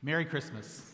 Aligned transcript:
Merry 0.00 0.24
Christmas. 0.24 0.92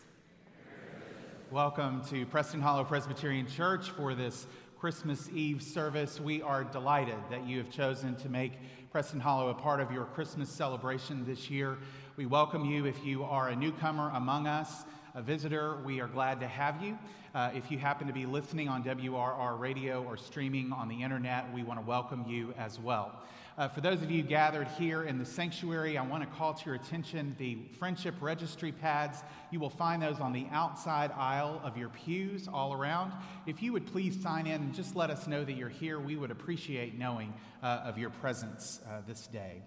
Welcome 1.51 2.03
to 2.05 2.25
Preston 2.25 2.59
Hollow 2.59 2.83
Presbyterian 2.83 3.45
Church 3.45 3.91
for 3.91 4.15
this 4.15 4.47
Christmas 4.79 5.29
Eve 5.31 5.61
service. 5.61 6.19
We 6.19 6.41
are 6.41 6.63
delighted 6.63 7.13
that 7.29 7.45
you 7.45 7.59
have 7.59 7.69
chosen 7.69 8.15
to 8.15 8.29
make 8.29 8.53
Preston 8.91 9.19
Hollow 9.19 9.49
a 9.49 9.53
part 9.53 9.79
of 9.79 9.91
your 9.91 10.05
Christmas 10.05 10.49
celebration 10.49 11.23
this 11.23 11.51
year. 11.51 11.77
We 12.17 12.25
welcome 12.25 12.65
you 12.65 12.87
if 12.87 13.05
you 13.05 13.23
are 13.23 13.49
a 13.49 13.55
newcomer 13.55 14.09
among 14.15 14.47
us, 14.47 14.85
a 15.15 15.21
visitor. 15.21 15.77
We 15.85 16.01
are 16.01 16.07
glad 16.07 16.41
to 16.41 16.47
have 16.47 16.83
you. 16.83 16.99
Uh, 17.33 17.49
if 17.53 17.71
you 17.71 17.79
happen 17.79 18.05
to 18.07 18.13
be 18.13 18.25
listening 18.25 18.67
on 18.67 18.83
WRR 18.83 19.57
radio 19.57 20.03
or 20.03 20.17
streaming 20.17 20.73
on 20.73 20.89
the 20.89 21.01
internet, 21.01 21.51
we 21.53 21.63
want 21.63 21.79
to 21.79 21.85
welcome 21.85 22.25
you 22.27 22.53
as 22.57 22.79
well. 22.79 23.23
Uh, 23.57 23.69
for 23.69 23.79
those 23.79 24.01
of 24.01 24.11
you 24.11 24.21
gathered 24.21 24.67
here 24.77 25.03
in 25.03 25.17
the 25.17 25.25
sanctuary, 25.25 25.97
I 25.97 26.05
want 26.05 26.29
to 26.29 26.37
call 26.37 26.53
to 26.53 26.65
your 26.65 26.75
attention 26.75 27.33
the 27.39 27.57
friendship 27.79 28.15
registry 28.19 28.73
pads. 28.73 29.23
You 29.51 29.61
will 29.61 29.69
find 29.69 30.01
those 30.01 30.19
on 30.19 30.33
the 30.33 30.47
outside 30.51 31.11
aisle 31.15 31.61
of 31.63 31.77
your 31.77 31.87
pews 31.87 32.49
all 32.51 32.73
around. 32.73 33.13
If 33.45 33.63
you 33.63 33.71
would 33.71 33.85
please 33.85 34.21
sign 34.21 34.45
in 34.45 34.61
and 34.61 34.73
just 34.73 34.97
let 34.97 35.09
us 35.09 35.25
know 35.25 35.45
that 35.45 35.53
you're 35.53 35.69
here, 35.69 35.97
we 35.97 36.17
would 36.17 36.31
appreciate 36.31 36.99
knowing 36.99 37.33
uh, 37.63 37.83
of 37.85 37.97
your 37.97 38.09
presence 38.09 38.81
uh, 38.85 38.99
this 39.07 39.27
day. 39.27 39.61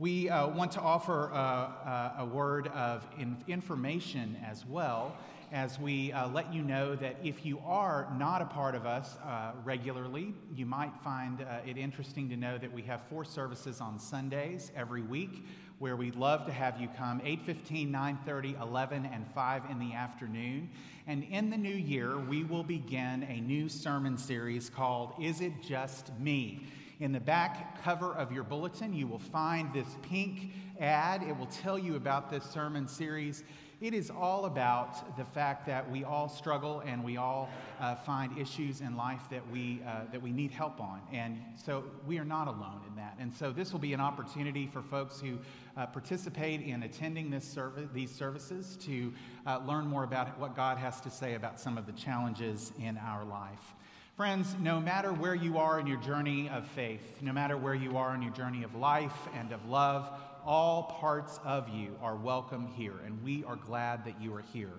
We 0.00 0.30
uh, 0.30 0.48
want 0.48 0.72
to 0.72 0.80
offer 0.80 1.30
uh, 1.30 1.36
uh, 1.36 2.12
a 2.20 2.24
word 2.24 2.68
of 2.68 3.06
in- 3.18 3.36
information 3.46 4.38
as 4.42 4.64
well 4.64 5.14
as 5.52 5.78
we 5.78 6.10
uh, 6.12 6.26
let 6.28 6.54
you 6.54 6.62
know 6.62 6.96
that 6.96 7.16
if 7.22 7.44
you 7.44 7.60
are 7.66 8.10
not 8.16 8.40
a 8.40 8.46
part 8.46 8.74
of 8.74 8.86
us 8.86 9.18
regularly, 9.62 10.32
you 10.54 10.64
might 10.64 10.96
find 11.04 11.46
it 11.66 11.76
interesting 11.76 12.30
to 12.30 12.36
know 12.38 12.56
that 12.56 12.72
we 12.72 12.80
have 12.80 13.02
four 13.10 13.26
services 13.26 13.82
on 13.82 13.98
Sundays 13.98 14.72
every 14.74 15.02
week 15.02 15.44
where 15.80 15.96
we'd 15.96 16.16
love 16.16 16.46
to 16.46 16.52
have 16.52 16.80
you 16.80 16.88
come 16.96 17.20
8.15 17.20 17.90
9.30 17.90 18.58
11 18.62 19.04
and 19.12 19.26
5 19.34 19.62
in 19.70 19.78
the 19.78 19.92
afternoon. 19.92 20.70
And 21.08 21.24
in 21.24 21.50
the 21.50 21.58
new 21.58 21.68
year 21.68 22.16
we 22.16 22.42
will 22.42 22.64
begin 22.64 23.24
a 23.24 23.38
new 23.42 23.68
sermon 23.68 24.16
series 24.16 24.70
called 24.70 25.12
is 25.20 25.42
it 25.42 25.52
just 25.62 26.18
me 26.18 26.66
in 27.00 27.12
the 27.12 27.20
back 27.20 27.82
cover 27.82 28.14
of 28.14 28.30
your 28.30 28.44
bulletin 28.44 28.92
you 28.92 29.06
will 29.06 29.18
find 29.18 29.72
this 29.72 29.96
pink 30.02 30.52
ad 30.78 31.22
it 31.22 31.36
will 31.36 31.46
tell 31.46 31.78
you 31.78 31.96
about 31.96 32.30
this 32.30 32.44
sermon 32.44 32.86
series 32.86 33.42
it 33.80 33.94
is 33.94 34.10
all 34.10 34.44
about 34.44 35.16
the 35.16 35.24
fact 35.24 35.64
that 35.66 35.90
we 35.90 36.04
all 36.04 36.28
struggle 36.28 36.82
and 36.84 37.02
we 37.02 37.16
all 37.16 37.48
uh, 37.80 37.94
find 37.94 38.36
issues 38.36 38.82
in 38.82 38.94
life 38.94 39.22
that 39.30 39.48
we, 39.50 39.80
uh, 39.86 40.02
that 40.12 40.20
we 40.20 40.32
need 40.32 40.50
help 40.50 40.82
on. 40.82 41.00
And 41.10 41.40
so 41.56 41.84
we 42.06 42.18
are 42.18 42.24
not 42.24 42.46
alone 42.46 42.82
in 42.86 42.94
that. 42.96 43.16
And 43.18 43.32
so 43.32 43.52
this 43.52 43.72
will 43.72 43.80
be 43.80 43.94
an 43.94 44.00
opportunity 44.00 44.66
for 44.66 44.82
folks 44.82 45.18
who 45.18 45.38
uh, 45.78 45.86
participate 45.86 46.60
in 46.60 46.82
attending 46.82 47.30
this 47.30 47.44
service, 47.44 47.88
these 47.94 48.14
services 48.14 48.76
to 48.82 49.14
uh, 49.46 49.60
learn 49.66 49.86
more 49.86 50.04
about 50.04 50.38
what 50.38 50.54
God 50.54 50.76
has 50.76 51.00
to 51.00 51.10
say 51.10 51.32
about 51.32 51.58
some 51.58 51.78
of 51.78 51.86
the 51.86 51.92
challenges 51.92 52.72
in 52.78 52.98
our 52.98 53.24
life. 53.24 53.74
Friends, 54.20 54.54
no 54.60 54.82
matter 54.82 55.14
where 55.14 55.34
you 55.34 55.56
are 55.56 55.80
in 55.80 55.86
your 55.86 55.96
journey 55.96 56.50
of 56.50 56.66
faith, 56.66 57.22
no 57.22 57.32
matter 57.32 57.56
where 57.56 57.74
you 57.74 57.96
are 57.96 58.14
in 58.14 58.20
your 58.20 58.34
journey 58.34 58.64
of 58.64 58.74
life 58.74 59.16
and 59.34 59.50
of 59.50 59.64
love, 59.64 60.10
all 60.44 60.82
parts 61.00 61.40
of 61.42 61.70
you 61.70 61.96
are 62.02 62.16
welcome 62.16 62.66
here, 62.66 62.92
and 63.06 63.24
we 63.24 63.44
are 63.44 63.56
glad 63.56 64.04
that 64.04 64.20
you 64.20 64.34
are 64.34 64.42
here. 64.52 64.74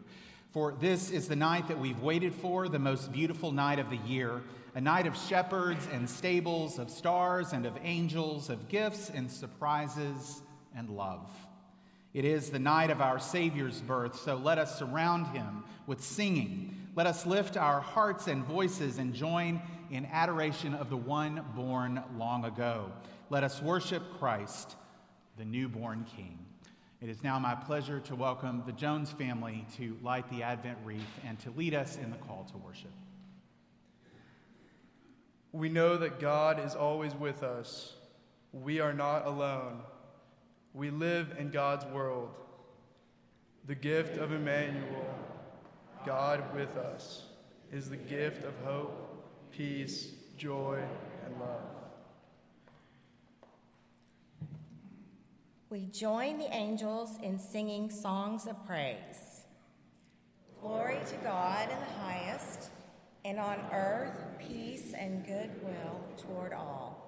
For 0.51 0.75
this 0.79 1.09
is 1.09 1.27
the 1.27 1.35
night 1.35 1.67
that 1.69 1.79
we've 1.79 1.99
waited 2.01 2.35
for, 2.35 2.69
the 2.69 2.77
most 2.77 3.11
beautiful 3.11 3.51
night 3.51 3.79
of 3.79 3.89
the 3.89 3.97
year, 4.07 4.43
a 4.75 4.81
night 4.81 5.07
of 5.07 5.17
shepherds 5.17 5.87
and 5.91 6.07
stables, 6.07 6.77
of 6.77 6.91
stars 6.91 7.51
and 7.51 7.65
of 7.65 7.75
angels, 7.81 8.51
of 8.51 8.67
gifts 8.67 9.09
and 9.09 9.31
surprises 9.31 10.43
and 10.77 10.87
love. 10.87 11.27
It 12.13 12.25
is 12.25 12.51
the 12.51 12.59
night 12.59 12.91
of 12.91 13.01
our 13.01 13.17
Savior's 13.17 13.81
birth, 13.81 14.19
so 14.19 14.35
let 14.35 14.59
us 14.59 14.77
surround 14.77 15.35
him 15.35 15.63
with 15.87 16.03
singing. 16.03 16.80
Let 16.93 17.07
us 17.07 17.25
lift 17.25 17.55
our 17.55 17.79
hearts 17.79 18.27
and 18.27 18.43
voices 18.43 18.97
and 18.97 19.13
join 19.13 19.61
in 19.91 20.05
adoration 20.07 20.73
of 20.73 20.89
the 20.89 20.97
one 20.97 21.41
born 21.55 22.03
long 22.17 22.43
ago. 22.43 22.91
Let 23.29 23.45
us 23.45 23.61
worship 23.61 24.03
Christ 24.19 24.75
the 25.37 25.45
newborn 25.45 26.05
King. 26.17 26.37
It 26.99 27.07
is 27.07 27.23
now 27.23 27.39
my 27.39 27.55
pleasure 27.55 28.01
to 28.01 28.15
welcome 28.15 28.63
the 28.65 28.73
Jones 28.73 29.09
family 29.09 29.65
to 29.77 29.97
light 30.03 30.29
the 30.29 30.43
Advent 30.43 30.79
wreath 30.83 31.19
and 31.25 31.39
to 31.39 31.51
lead 31.51 31.73
us 31.73 31.95
in 31.97 32.11
the 32.11 32.17
call 32.17 32.45
to 32.51 32.57
worship. 32.57 32.91
We 35.53 35.69
know 35.69 35.95
that 35.97 36.19
God 36.19 36.63
is 36.63 36.75
always 36.75 37.15
with 37.15 37.41
us. 37.41 37.93
We 38.51 38.81
are 38.81 38.93
not 38.93 39.25
alone. 39.25 39.79
We 40.73 40.89
live 40.89 41.35
in 41.39 41.51
God's 41.51 41.85
world. 41.85 42.31
The 43.65 43.75
gift 43.75 44.17
of 44.17 44.31
Emmanuel, 44.31 45.15
God 46.05 46.43
with 46.53 46.75
us, 46.77 47.23
is 47.71 47.89
the 47.89 47.97
gift 47.97 48.43
of 48.43 48.53
hope, 48.63 49.25
peace, 49.51 50.11
joy, 50.37 50.79
and 51.25 51.39
love. 51.39 51.61
We 55.69 55.85
join 55.85 56.37
the 56.37 56.53
angels 56.53 57.17
in 57.23 57.39
singing 57.39 57.89
songs 57.89 58.45
of 58.45 58.65
praise. 58.65 59.41
Glory 60.61 60.99
to 61.07 61.15
God 61.23 61.69
in 61.71 61.79
the 61.79 62.03
highest, 62.03 62.69
and 63.23 63.39
on 63.39 63.57
earth 63.71 64.25
peace 64.39 64.93
and 64.93 65.25
goodwill 65.25 66.01
toward 66.17 66.53
all. 66.53 67.01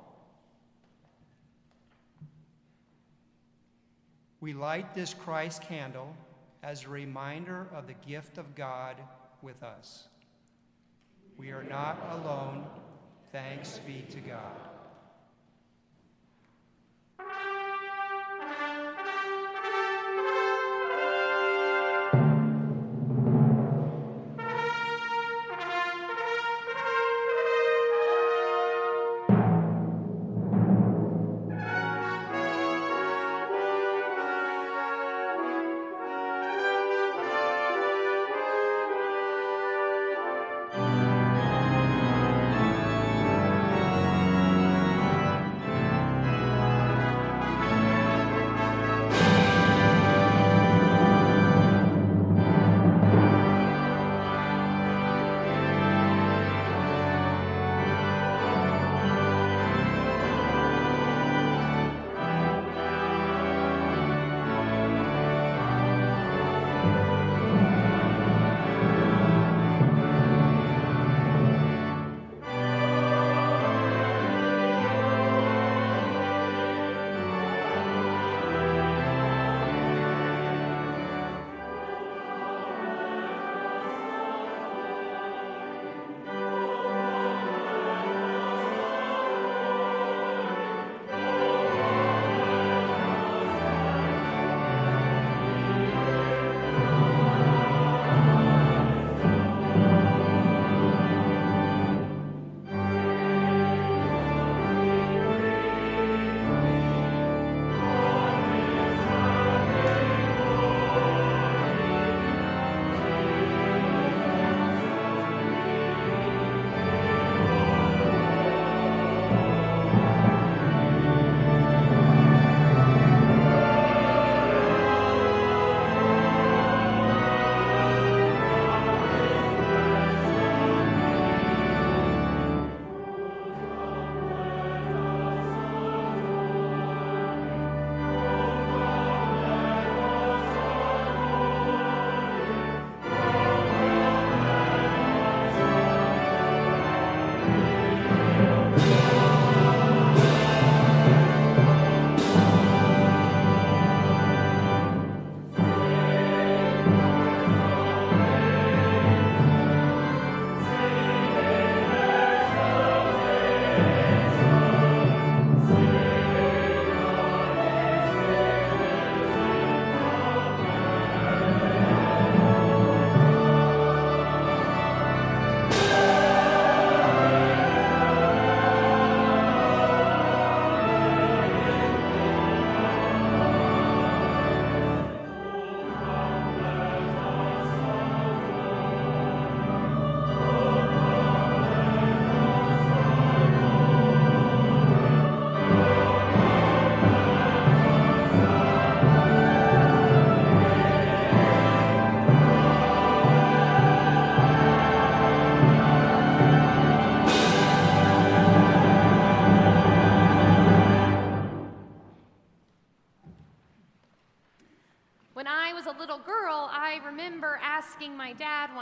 We 4.40 4.54
light 4.54 4.94
this 4.94 5.14
Christ 5.14 5.62
candle 5.62 6.16
as 6.64 6.86
a 6.86 6.90
reminder 6.90 7.68
of 7.74 7.88
the 7.88 7.94
gift 7.94 8.38
of 8.38 8.56
God 8.56 8.96
with 9.42 9.62
us. 9.62 10.06
We 11.38 11.52
are 11.52 11.64
not 11.64 11.98
alone. 12.12 12.66
Thanks 13.32 13.80
be 13.86 14.06
to 14.12 14.20
God. 14.20 14.73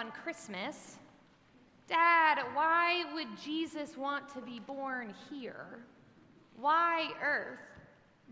One 0.02 0.12
Christmas, 0.24 0.96
Dad, 1.88 2.40
why 2.56 3.04
would 3.14 3.28
Jesus 3.40 3.96
want 3.96 4.28
to 4.34 4.42
be 4.42 4.60
born 4.60 5.14
here? 5.30 5.78
Why 6.60 7.10
Earth? 7.24 7.60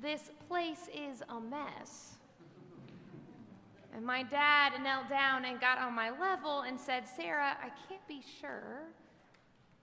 This 0.02 0.32
place 0.48 0.90
is 0.92 1.22
a 1.30 1.40
mess. 1.40 2.18
And 3.96 4.04
my 4.04 4.24
dad 4.24 4.82
knelt 4.82 5.10
down 5.10 5.46
and 5.46 5.62
got 5.62 5.78
on 5.78 5.94
my 5.94 6.10
level 6.10 6.62
and 6.62 6.80
said, 6.80 7.04
Sarah, 7.08 7.56
I 7.62 7.70
can't 7.88 8.08
be 8.08 8.24
sure, 8.42 8.88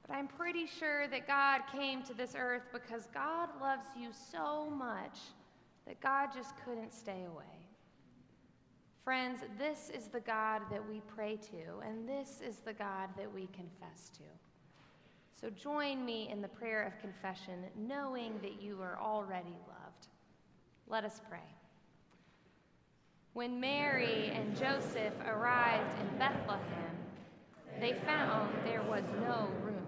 but 0.04 0.16
I'm 0.16 0.26
pretty 0.26 0.66
sure 0.66 1.06
that 1.06 1.28
God 1.28 1.60
came 1.70 2.02
to 2.04 2.14
this 2.14 2.34
earth 2.36 2.64
because 2.72 3.06
God 3.14 3.50
loves 3.60 3.86
you 3.96 4.08
so 4.32 4.68
much 4.70 5.18
that 5.86 6.00
God 6.00 6.30
just 6.34 6.52
couldn't 6.64 6.92
stay 6.92 7.26
away. 7.30 7.65
Friends, 9.06 9.42
this 9.56 9.88
is 9.96 10.08
the 10.08 10.18
God 10.18 10.62
that 10.68 10.82
we 10.84 11.00
pray 11.06 11.36
to, 11.36 11.78
and 11.86 12.08
this 12.08 12.40
is 12.44 12.56
the 12.56 12.72
God 12.72 13.08
that 13.16 13.32
we 13.32 13.48
confess 13.52 14.10
to. 14.16 14.24
So 15.40 15.48
join 15.48 16.04
me 16.04 16.28
in 16.28 16.42
the 16.42 16.48
prayer 16.48 16.82
of 16.82 16.98
confession, 17.00 17.66
knowing 17.76 18.32
that 18.42 18.60
you 18.60 18.82
are 18.82 18.98
already 19.00 19.54
loved. 19.68 20.08
Let 20.88 21.04
us 21.04 21.20
pray. 21.28 21.38
When 23.32 23.60
Mary 23.60 24.32
and 24.34 24.56
Joseph 24.56 25.14
arrived 25.24 26.00
in 26.00 26.18
Bethlehem, 26.18 26.96
they 27.78 27.92
found 28.04 28.52
there 28.64 28.82
was 28.82 29.04
no 29.22 29.48
room. 29.62 29.86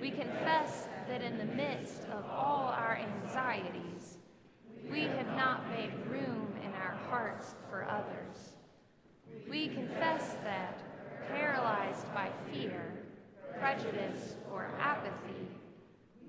We 0.00 0.12
confess 0.12 0.86
that 1.08 1.22
in 1.22 1.38
the 1.38 1.44
midst 1.44 2.04
of 2.04 2.24
all 2.30 2.68
our 2.68 3.00
anxieties, 3.24 4.18
we 4.92 5.00
have 5.00 5.26
not 5.36 5.68
made 5.70 5.90
room 6.08 6.45
our 6.86 6.96
hearts 7.10 7.54
for 7.68 7.84
others. 7.88 8.52
We 9.48 9.68
confess 9.68 10.36
that, 10.44 10.78
paralyzed 11.28 12.12
by 12.14 12.30
fear, 12.52 12.92
prejudice, 13.58 14.36
or 14.52 14.70
apathy, 14.78 15.48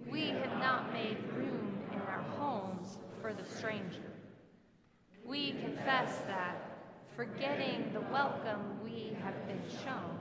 we 0.09 0.29
have 0.29 0.57
not 0.59 0.91
made 0.93 1.17
room 1.35 1.77
in 1.93 1.99
our 2.01 2.23
homes 2.37 2.97
for 3.21 3.33
the 3.33 3.45
stranger. 3.45 4.11
We 5.25 5.51
confess 5.51 6.19
that, 6.27 6.79
forgetting 7.15 7.91
the 7.93 8.01
welcome 8.11 8.79
we 8.83 9.15
have 9.23 9.47
been 9.47 9.61
shown, 9.83 10.19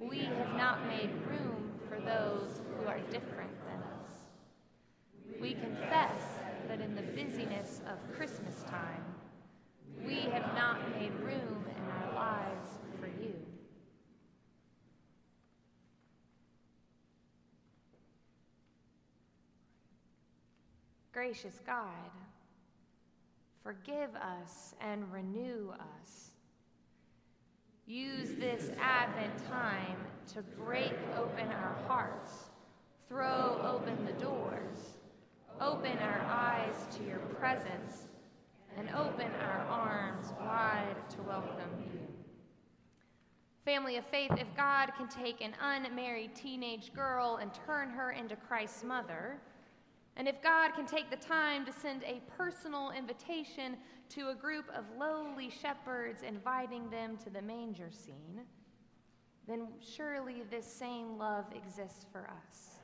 we 0.00 0.20
have 0.20 0.56
not 0.56 0.86
made 0.86 1.10
room 1.26 1.72
for 1.88 2.00
those 2.00 2.60
who 2.76 2.86
are 2.86 3.00
different 3.10 3.52
than 3.66 3.78
us. 3.78 5.40
We 5.40 5.54
confess 5.54 6.22
that 6.68 6.80
in 6.80 6.94
the 6.94 7.02
busyness 7.02 7.80
of 7.90 8.16
Christmas 8.16 8.62
time, 8.64 9.04
we 10.06 10.20
have 10.30 10.54
not 10.54 10.90
made 10.90 11.12
room 11.20 11.64
in 11.76 11.90
our 11.90 12.14
lives 12.14 12.70
for 13.00 13.06
you. 13.06 13.34
Gracious 21.12 21.60
God, 21.66 22.10
forgive 23.62 24.14
us 24.16 24.74
and 24.80 25.10
renew 25.12 25.72
us. 25.72 26.30
Use 27.86 28.30
this 28.38 28.70
Advent 28.80 29.32
time 29.48 29.96
to 30.34 30.42
break 30.42 30.92
open 31.16 31.48
our 31.48 31.76
hearts, 31.88 32.50
throw 33.08 33.58
open 33.64 34.04
the 34.04 34.12
doors, 34.22 34.98
open 35.60 35.96
our 35.98 36.20
eyes 36.28 36.74
to 36.96 37.04
your 37.04 37.18
presence, 37.40 38.07
and 38.78 38.88
open 38.90 39.30
our 39.42 39.66
arms 39.68 40.32
wide 40.38 40.94
to 41.10 41.20
welcome 41.22 41.70
you. 41.80 41.98
Family 43.64 43.96
of 43.96 44.06
faith, 44.06 44.30
if 44.38 44.46
God 44.56 44.90
can 44.96 45.08
take 45.08 45.40
an 45.40 45.52
unmarried 45.60 46.36
teenage 46.36 46.92
girl 46.94 47.38
and 47.42 47.50
turn 47.66 47.90
her 47.90 48.12
into 48.12 48.36
Christ's 48.36 48.84
mother, 48.84 49.40
and 50.16 50.28
if 50.28 50.40
God 50.42 50.74
can 50.74 50.86
take 50.86 51.10
the 51.10 51.16
time 51.16 51.66
to 51.66 51.72
send 51.72 52.04
a 52.04 52.22
personal 52.36 52.92
invitation 52.96 53.76
to 54.10 54.30
a 54.30 54.34
group 54.34 54.66
of 54.74 54.84
lowly 54.98 55.50
shepherds, 55.50 56.22
inviting 56.22 56.88
them 56.88 57.16
to 57.24 57.30
the 57.30 57.42
manger 57.42 57.90
scene, 57.90 58.42
then 59.48 59.68
surely 59.80 60.44
this 60.50 60.66
same 60.66 61.18
love 61.18 61.46
exists 61.52 62.06
for 62.12 62.30
us. 62.30 62.78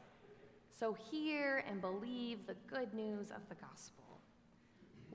So 0.76 0.92
hear 0.92 1.64
and 1.68 1.80
believe 1.80 2.46
the 2.46 2.57
good 2.66 2.92
news 2.94 3.30
of 3.30 3.48
the 3.48 3.54
gospel. 3.54 4.03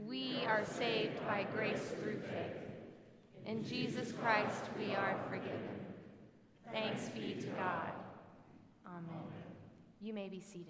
We 0.08 0.44
are 0.48 0.64
saved 0.66 1.20
by 1.28 1.46
grace 1.54 1.94
through 2.02 2.20
faith. 2.22 2.58
In 3.46 3.66
Jesus 3.66 4.12
Christ 4.12 4.64
we 4.78 4.96
are 4.96 5.18
forgiven. 5.30 5.80
Thanks 6.72 7.10
be 7.10 7.34
to 7.42 7.48
God. 7.48 7.92
Amen. 8.86 9.24
You 10.02 10.14
may 10.14 10.30
be 10.30 10.40
seated. 10.40 10.68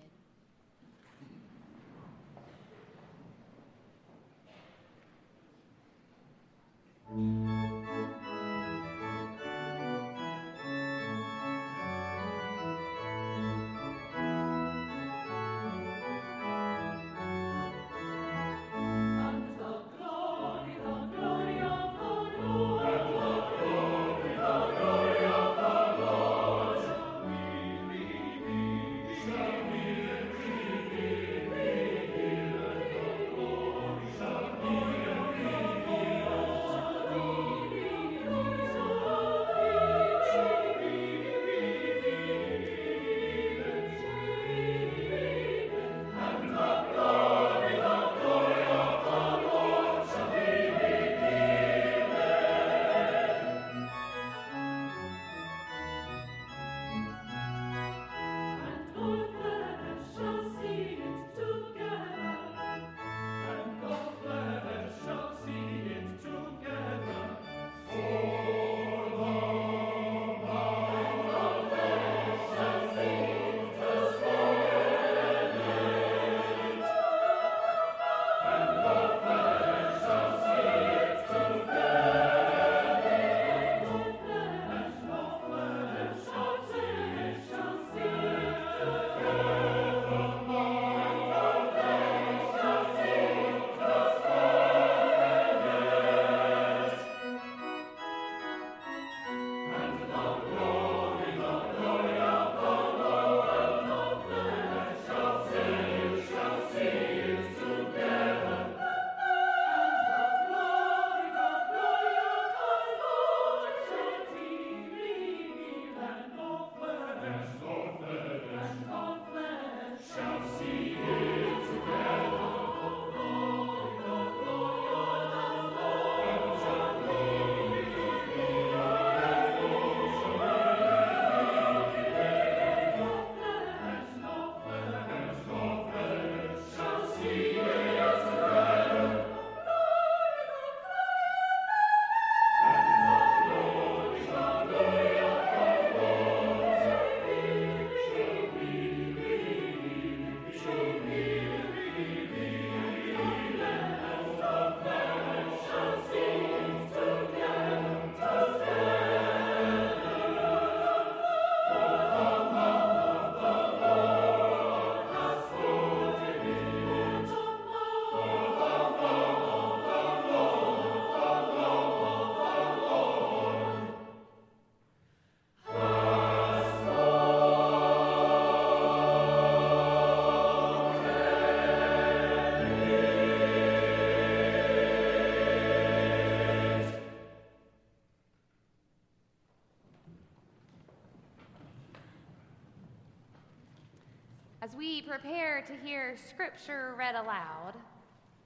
Prepare 195.09 195.63
to 195.63 195.73
hear 195.83 196.15
scripture 196.29 196.93
read 196.95 197.15
aloud, 197.15 197.73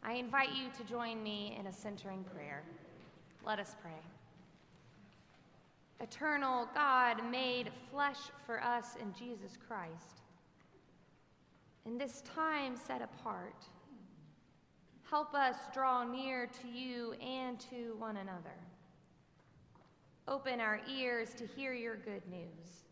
I 0.01 0.13
invite 0.13 0.53
you 0.53 0.69
to 0.77 0.89
join 0.89 1.21
me 1.21 1.57
in 1.59 1.67
a 1.67 1.73
centering 1.73 2.23
prayer. 2.23 2.63
Let 3.45 3.59
us 3.59 3.75
pray. 3.81 3.91
Eternal 5.99 6.69
God 6.73 7.29
made 7.29 7.69
flesh 7.91 8.15
for 8.45 8.63
us 8.63 8.95
in 8.95 9.13
Jesus 9.13 9.57
Christ. 9.67 10.21
In 11.85 11.97
this 11.97 12.23
time 12.33 12.77
set 12.77 13.01
apart, 13.01 13.65
help 15.09 15.33
us 15.33 15.57
draw 15.73 16.05
near 16.05 16.49
to 16.61 16.67
you 16.69 17.13
and 17.21 17.59
to 17.59 17.95
one 17.99 18.15
another. 18.15 18.55
Open 20.29 20.61
our 20.61 20.79
ears 20.89 21.33
to 21.33 21.45
hear 21.45 21.73
your 21.73 21.97
good 21.97 22.21
news. 22.31 22.82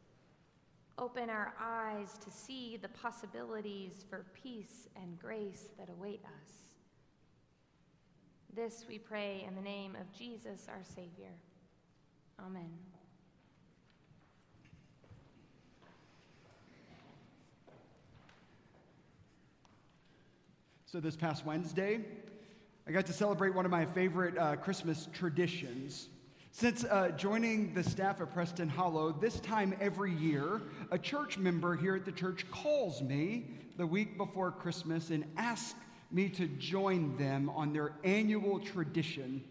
Open 0.97 1.29
our 1.29 1.53
eyes 1.59 2.17
to 2.23 2.29
see 2.29 2.77
the 2.77 2.89
possibilities 2.89 4.05
for 4.09 4.25
peace 4.33 4.87
and 4.95 5.17
grace 5.17 5.69
that 5.77 5.89
await 5.89 6.21
us. 6.25 6.51
This 8.53 8.85
we 8.87 8.99
pray 8.99 9.45
in 9.47 9.55
the 9.55 9.61
name 9.61 9.95
of 9.95 10.11
Jesus, 10.11 10.67
our 10.67 10.83
Savior. 10.83 11.31
Amen. 12.39 12.69
So, 20.85 20.99
this 20.99 21.15
past 21.15 21.45
Wednesday, 21.45 22.01
I 22.85 22.91
got 22.91 23.05
to 23.05 23.13
celebrate 23.13 23.55
one 23.55 23.63
of 23.63 23.71
my 23.71 23.85
favorite 23.85 24.37
uh, 24.37 24.57
Christmas 24.57 25.07
traditions. 25.13 26.09
Since 26.53 26.83
uh, 26.83 27.11
joining 27.15 27.73
the 27.73 27.81
staff 27.81 28.19
at 28.19 28.33
Preston 28.33 28.67
Hollow, 28.67 29.13
this 29.13 29.39
time 29.39 29.73
every 29.79 30.13
year, 30.13 30.61
a 30.91 30.97
church 30.97 31.37
member 31.37 31.77
here 31.77 31.95
at 31.95 32.03
the 32.03 32.11
church 32.11 32.45
calls 32.51 33.01
me 33.01 33.45
the 33.77 33.87
week 33.87 34.17
before 34.17 34.51
Christmas 34.51 35.11
and 35.11 35.23
asks 35.37 35.79
me 36.11 36.27
to 36.27 36.47
join 36.47 37.15
them 37.15 37.49
on 37.51 37.71
their 37.71 37.93
annual 38.03 38.59
tradition 38.59 39.41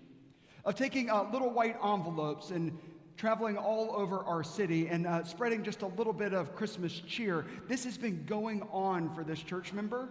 of 0.66 0.74
taking 0.74 1.08
uh, 1.08 1.26
little 1.32 1.48
white 1.48 1.76
envelopes 1.82 2.50
and 2.50 2.78
traveling 3.16 3.56
all 3.56 3.94
over 3.96 4.18
our 4.24 4.44
city 4.44 4.88
and 4.88 5.06
uh, 5.06 5.24
spreading 5.24 5.64
just 5.64 5.80
a 5.80 5.86
little 5.86 6.12
bit 6.12 6.34
of 6.34 6.54
Christmas 6.54 6.92
cheer. 6.92 7.46
This 7.66 7.82
has 7.84 7.96
been 7.96 8.26
going 8.26 8.62
on 8.70 9.14
for 9.14 9.24
this 9.24 9.40
church 9.42 9.72
member 9.72 10.10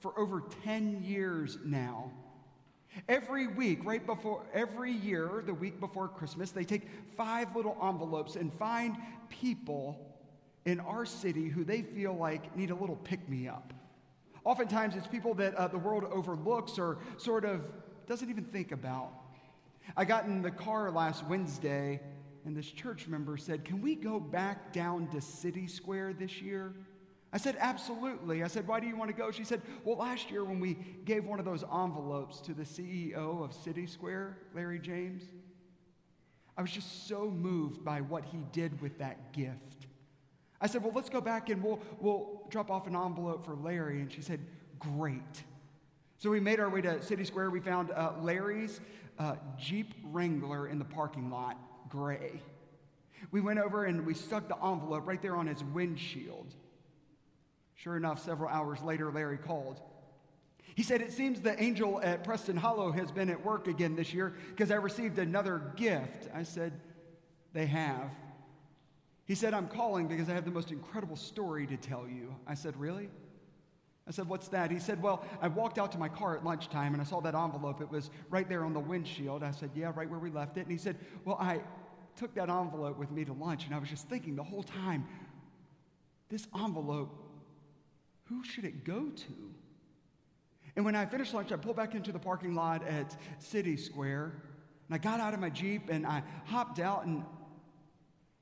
for 0.00 0.18
over 0.18 0.42
10 0.64 1.04
years 1.04 1.58
now. 1.64 2.10
Every 3.08 3.46
week, 3.46 3.84
right 3.84 4.04
before, 4.04 4.44
every 4.52 4.92
year, 4.92 5.42
the 5.44 5.54
week 5.54 5.80
before 5.80 6.08
Christmas, 6.08 6.50
they 6.50 6.64
take 6.64 6.88
five 7.16 7.54
little 7.56 7.76
envelopes 7.82 8.36
and 8.36 8.52
find 8.54 8.96
people 9.28 10.14
in 10.64 10.80
our 10.80 11.04
city 11.04 11.48
who 11.48 11.64
they 11.64 11.82
feel 11.82 12.14
like 12.14 12.56
need 12.56 12.70
a 12.70 12.74
little 12.74 12.96
pick 12.96 13.28
me 13.28 13.48
up. 13.48 13.72
Oftentimes, 14.44 14.94
it's 14.94 15.06
people 15.06 15.34
that 15.34 15.54
uh, 15.54 15.68
the 15.68 15.78
world 15.78 16.04
overlooks 16.04 16.78
or 16.78 16.98
sort 17.16 17.44
of 17.44 17.62
doesn't 18.06 18.28
even 18.28 18.44
think 18.44 18.72
about. 18.72 19.10
I 19.96 20.04
got 20.04 20.26
in 20.26 20.42
the 20.42 20.50
car 20.50 20.90
last 20.90 21.24
Wednesday, 21.26 22.00
and 22.44 22.56
this 22.56 22.70
church 22.70 23.06
member 23.06 23.36
said, 23.36 23.64
Can 23.64 23.80
we 23.80 23.94
go 23.94 24.20
back 24.20 24.72
down 24.72 25.08
to 25.08 25.20
City 25.20 25.66
Square 25.66 26.14
this 26.14 26.40
year? 26.40 26.74
I 27.34 27.36
said, 27.36 27.56
Absolutely. 27.58 28.44
I 28.44 28.46
said, 28.46 28.66
Why 28.68 28.78
do 28.78 28.86
you 28.86 28.96
want 28.96 29.10
to 29.10 29.16
go? 29.16 29.32
She 29.32 29.42
said, 29.42 29.60
Well, 29.82 29.96
last 29.96 30.30
year 30.30 30.44
when 30.44 30.60
we 30.60 30.74
gave 31.04 31.24
one 31.24 31.40
of 31.40 31.44
those 31.44 31.64
envelopes 31.64 32.40
to 32.42 32.54
the 32.54 32.62
CEO 32.62 33.44
of 33.44 33.52
City 33.52 33.86
Square, 33.88 34.38
Larry 34.54 34.78
James, 34.78 35.24
I 36.56 36.62
was 36.62 36.70
just 36.70 37.08
so 37.08 37.28
moved 37.28 37.84
by 37.84 38.02
what 38.02 38.24
he 38.24 38.38
did 38.52 38.80
with 38.80 38.98
that 38.98 39.32
gift. 39.32 39.88
I 40.60 40.68
said, 40.68 40.84
Well, 40.84 40.92
let's 40.94 41.10
go 41.10 41.20
back 41.20 41.50
and 41.50 41.60
we'll, 41.60 41.80
we'll 41.98 42.46
drop 42.50 42.70
off 42.70 42.86
an 42.86 42.94
envelope 42.94 43.44
for 43.44 43.56
Larry. 43.56 44.00
And 44.00 44.12
she 44.12 44.22
said, 44.22 44.38
Great. 44.78 45.42
So 46.18 46.30
we 46.30 46.38
made 46.38 46.60
our 46.60 46.70
way 46.70 46.82
to 46.82 47.02
City 47.02 47.24
Square. 47.24 47.50
We 47.50 47.58
found 47.58 47.90
uh, 47.90 48.12
Larry's 48.20 48.80
uh, 49.18 49.34
Jeep 49.58 49.92
Wrangler 50.04 50.68
in 50.68 50.78
the 50.78 50.84
parking 50.84 51.30
lot, 51.30 51.58
gray. 51.88 52.40
We 53.32 53.40
went 53.40 53.58
over 53.58 53.86
and 53.86 54.06
we 54.06 54.14
stuck 54.14 54.46
the 54.46 54.64
envelope 54.64 55.08
right 55.08 55.20
there 55.20 55.34
on 55.34 55.48
his 55.48 55.64
windshield. 55.64 56.54
Sure 57.74 57.96
enough, 57.96 58.24
several 58.24 58.48
hours 58.48 58.82
later, 58.82 59.10
Larry 59.10 59.38
called. 59.38 59.80
He 60.74 60.82
said, 60.82 61.00
It 61.00 61.12
seems 61.12 61.40
the 61.40 61.60
angel 61.62 62.00
at 62.02 62.24
Preston 62.24 62.56
Hollow 62.56 62.90
has 62.92 63.12
been 63.12 63.30
at 63.30 63.44
work 63.44 63.68
again 63.68 63.94
this 63.96 64.12
year 64.12 64.34
because 64.50 64.70
I 64.70 64.76
received 64.76 65.18
another 65.18 65.72
gift. 65.76 66.28
I 66.34 66.42
said, 66.42 66.72
They 67.52 67.66
have. 67.66 68.10
He 69.26 69.34
said, 69.34 69.54
I'm 69.54 69.68
calling 69.68 70.06
because 70.08 70.28
I 70.28 70.34
have 70.34 70.44
the 70.44 70.50
most 70.50 70.70
incredible 70.70 71.16
story 71.16 71.66
to 71.66 71.76
tell 71.76 72.06
you. 72.08 72.34
I 72.46 72.54
said, 72.54 72.76
Really? 72.76 73.08
I 74.06 74.10
said, 74.10 74.28
What's 74.28 74.48
that? 74.48 74.70
He 74.70 74.80
said, 74.80 75.00
Well, 75.00 75.24
I 75.40 75.48
walked 75.48 75.78
out 75.78 75.92
to 75.92 75.98
my 75.98 76.08
car 76.08 76.36
at 76.36 76.44
lunchtime 76.44 76.92
and 76.92 77.00
I 77.00 77.04
saw 77.04 77.20
that 77.20 77.34
envelope. 77.34 77.80
It 77.80 77.90
was 77.90 78.10
right 78.30 78.48
there 78.48 78.64
on 78.64 78.72
the 78.72 78.80
windshield. 78.80 79.42
I 79.42 79.52
said, 79.52 79.70
Yeah, 79.74 79.92
right 79.94 80.08
where 80.08 80.18
we 80.18 80.30
left 80.30 80.56
it. 80.56 80.62
And 80.62 80.70
he 80.70 80.78
said, 80.78 80.96
Well, 81.24 81.36
I 81.40 81.60
took 82.16 82.34
that 82.34 82.48
envelope 82.48 82.98
with 82.98 83.10
me 83.10 83.24
to 83.24 83.32
lunch 83.32 83.66
and 83.66 83.74
I 83.74 83.78
was 83.78 83.88
just 83.88 84.08
thinking 84.08 84.36
the 84.36 84.42
whole 84.42 84.62
time, 84.62 85.06
this 86.28 86.46
envelope 86.54 87.23
who 88.28 88.42
should 88.42 88.64
it 88.64 88.84
go 88.84 89.08
to? 89.08 89.54
And 90.76 90.84
when 90.84 90.96
I 90.96 91.06
finished 91.06 91.34
lunch, 91.34 91.52
I 91.52 91.56
pulled 91.56 91.76
back 91.76 91.94
into 91.94 92.10
the 92.10 92.18
parking 92.18 92.54
lot 92.54 92.86
at 92.86 93.16
City 93.38 93.76
Square, 93.76 94.32
and 94.88 94.94
I 94.94 94.98
got 94.98 95.20
out 95.20 95.34
of 95.34 95.40
my 95.40 95.50
Jeep 95.50 95.88
and 95.88 96.06
I 96.06 96.22
hopped 96.46 96.78
out, 96.78 97.06
and 97.06 97.24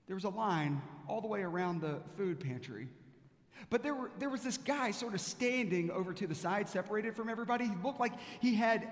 there 0.07 0.17
was 0.17 0.25
a 0.25 0.31
line 0.31 0.81
all 1.09 1.21
the 1.21 1.29
way 1.29 1.43
around 1.43 1.81
the 1.81 2.01
food 2.17 2.41
pantry. 2.41 2.89
But 3.71 3.83
there, 3.83 3.95
were, 3.95 4.11
there 4.19 4.31
was 4.31 4.43
this 4.43 4.57
guy 4.57 4.91
sort 4.91 5.15
of 5.15 5.21
standing 5.21 5.91
over 5.91 6.13
to 6.15 6.27
the 6.27 6.35
side, 6.35 6.69
separated 6.69 7.15
from 7.15 7.29
everybody. 7.29 7.67
He 7.67 7.75
looked 7.83 8.01
like 8.01 8.13
he 8.41 8.55
had 8.55 8.89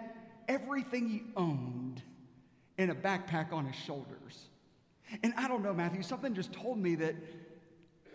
everything 0.48 1.08
he 1.08 1.22
owned 1.36 2.02
in 2.78 2.90
a 2.90 2.94
backpack 2.94 3.52
on 3.52 3.66
his 3.66 3.76
shoulders. 3.76 4.48
And 5.22 5.34
I 5.36 5.48
don't 5.48 5.62
know, 5.62 5.74
Matthew, 5.74 6.02
something 6.02 6.34
just 6.34 6.52
told 6.52 6.78
me 6.78 6.94
that 6.96 7.16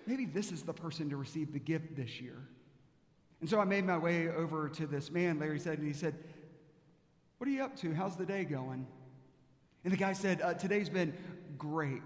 maybe 0.08 0.26
this 0.26 0.52
is 0.52 0.64
the 0.64 0.74
person 0.74 1.10
to 1.10 1.18
receive 1.18 1.52
the 1.52 1.60
gift 1.60 1.96
this 1.96 2.22
year. 2.22 2.38
And 3.42 3.50
so 3.50 3.60
I 3.60 3.66
made 3.66 3.86
my 3.86 3.98
way 3.98 4.30
over 4.30 4.70
to 4.70 4.88
this 4.88 5.12
man, 5.12 5.40
Larry 5.40 5.60
said, 5.60 5.78
and 5.78 5.88
he 5.88 5.94
said, 5.94 6.16
What 7.38 7.48
are 7.48 7.52
you 7.52 7.64
up 7.64 7.76
to? 7.78 7.94
How's 7.94 8.16
the 8.16 8.26
day 8.26 8.44
going? 8.44 8.88
And 9.84 9.94
the 9.94 9.98
guy 9.98 10.14
said, 10.14 10.42
uh, 10.42 10.54
Today's 10.54 10.90
been 10.90 11.14
great. 11.58 12.02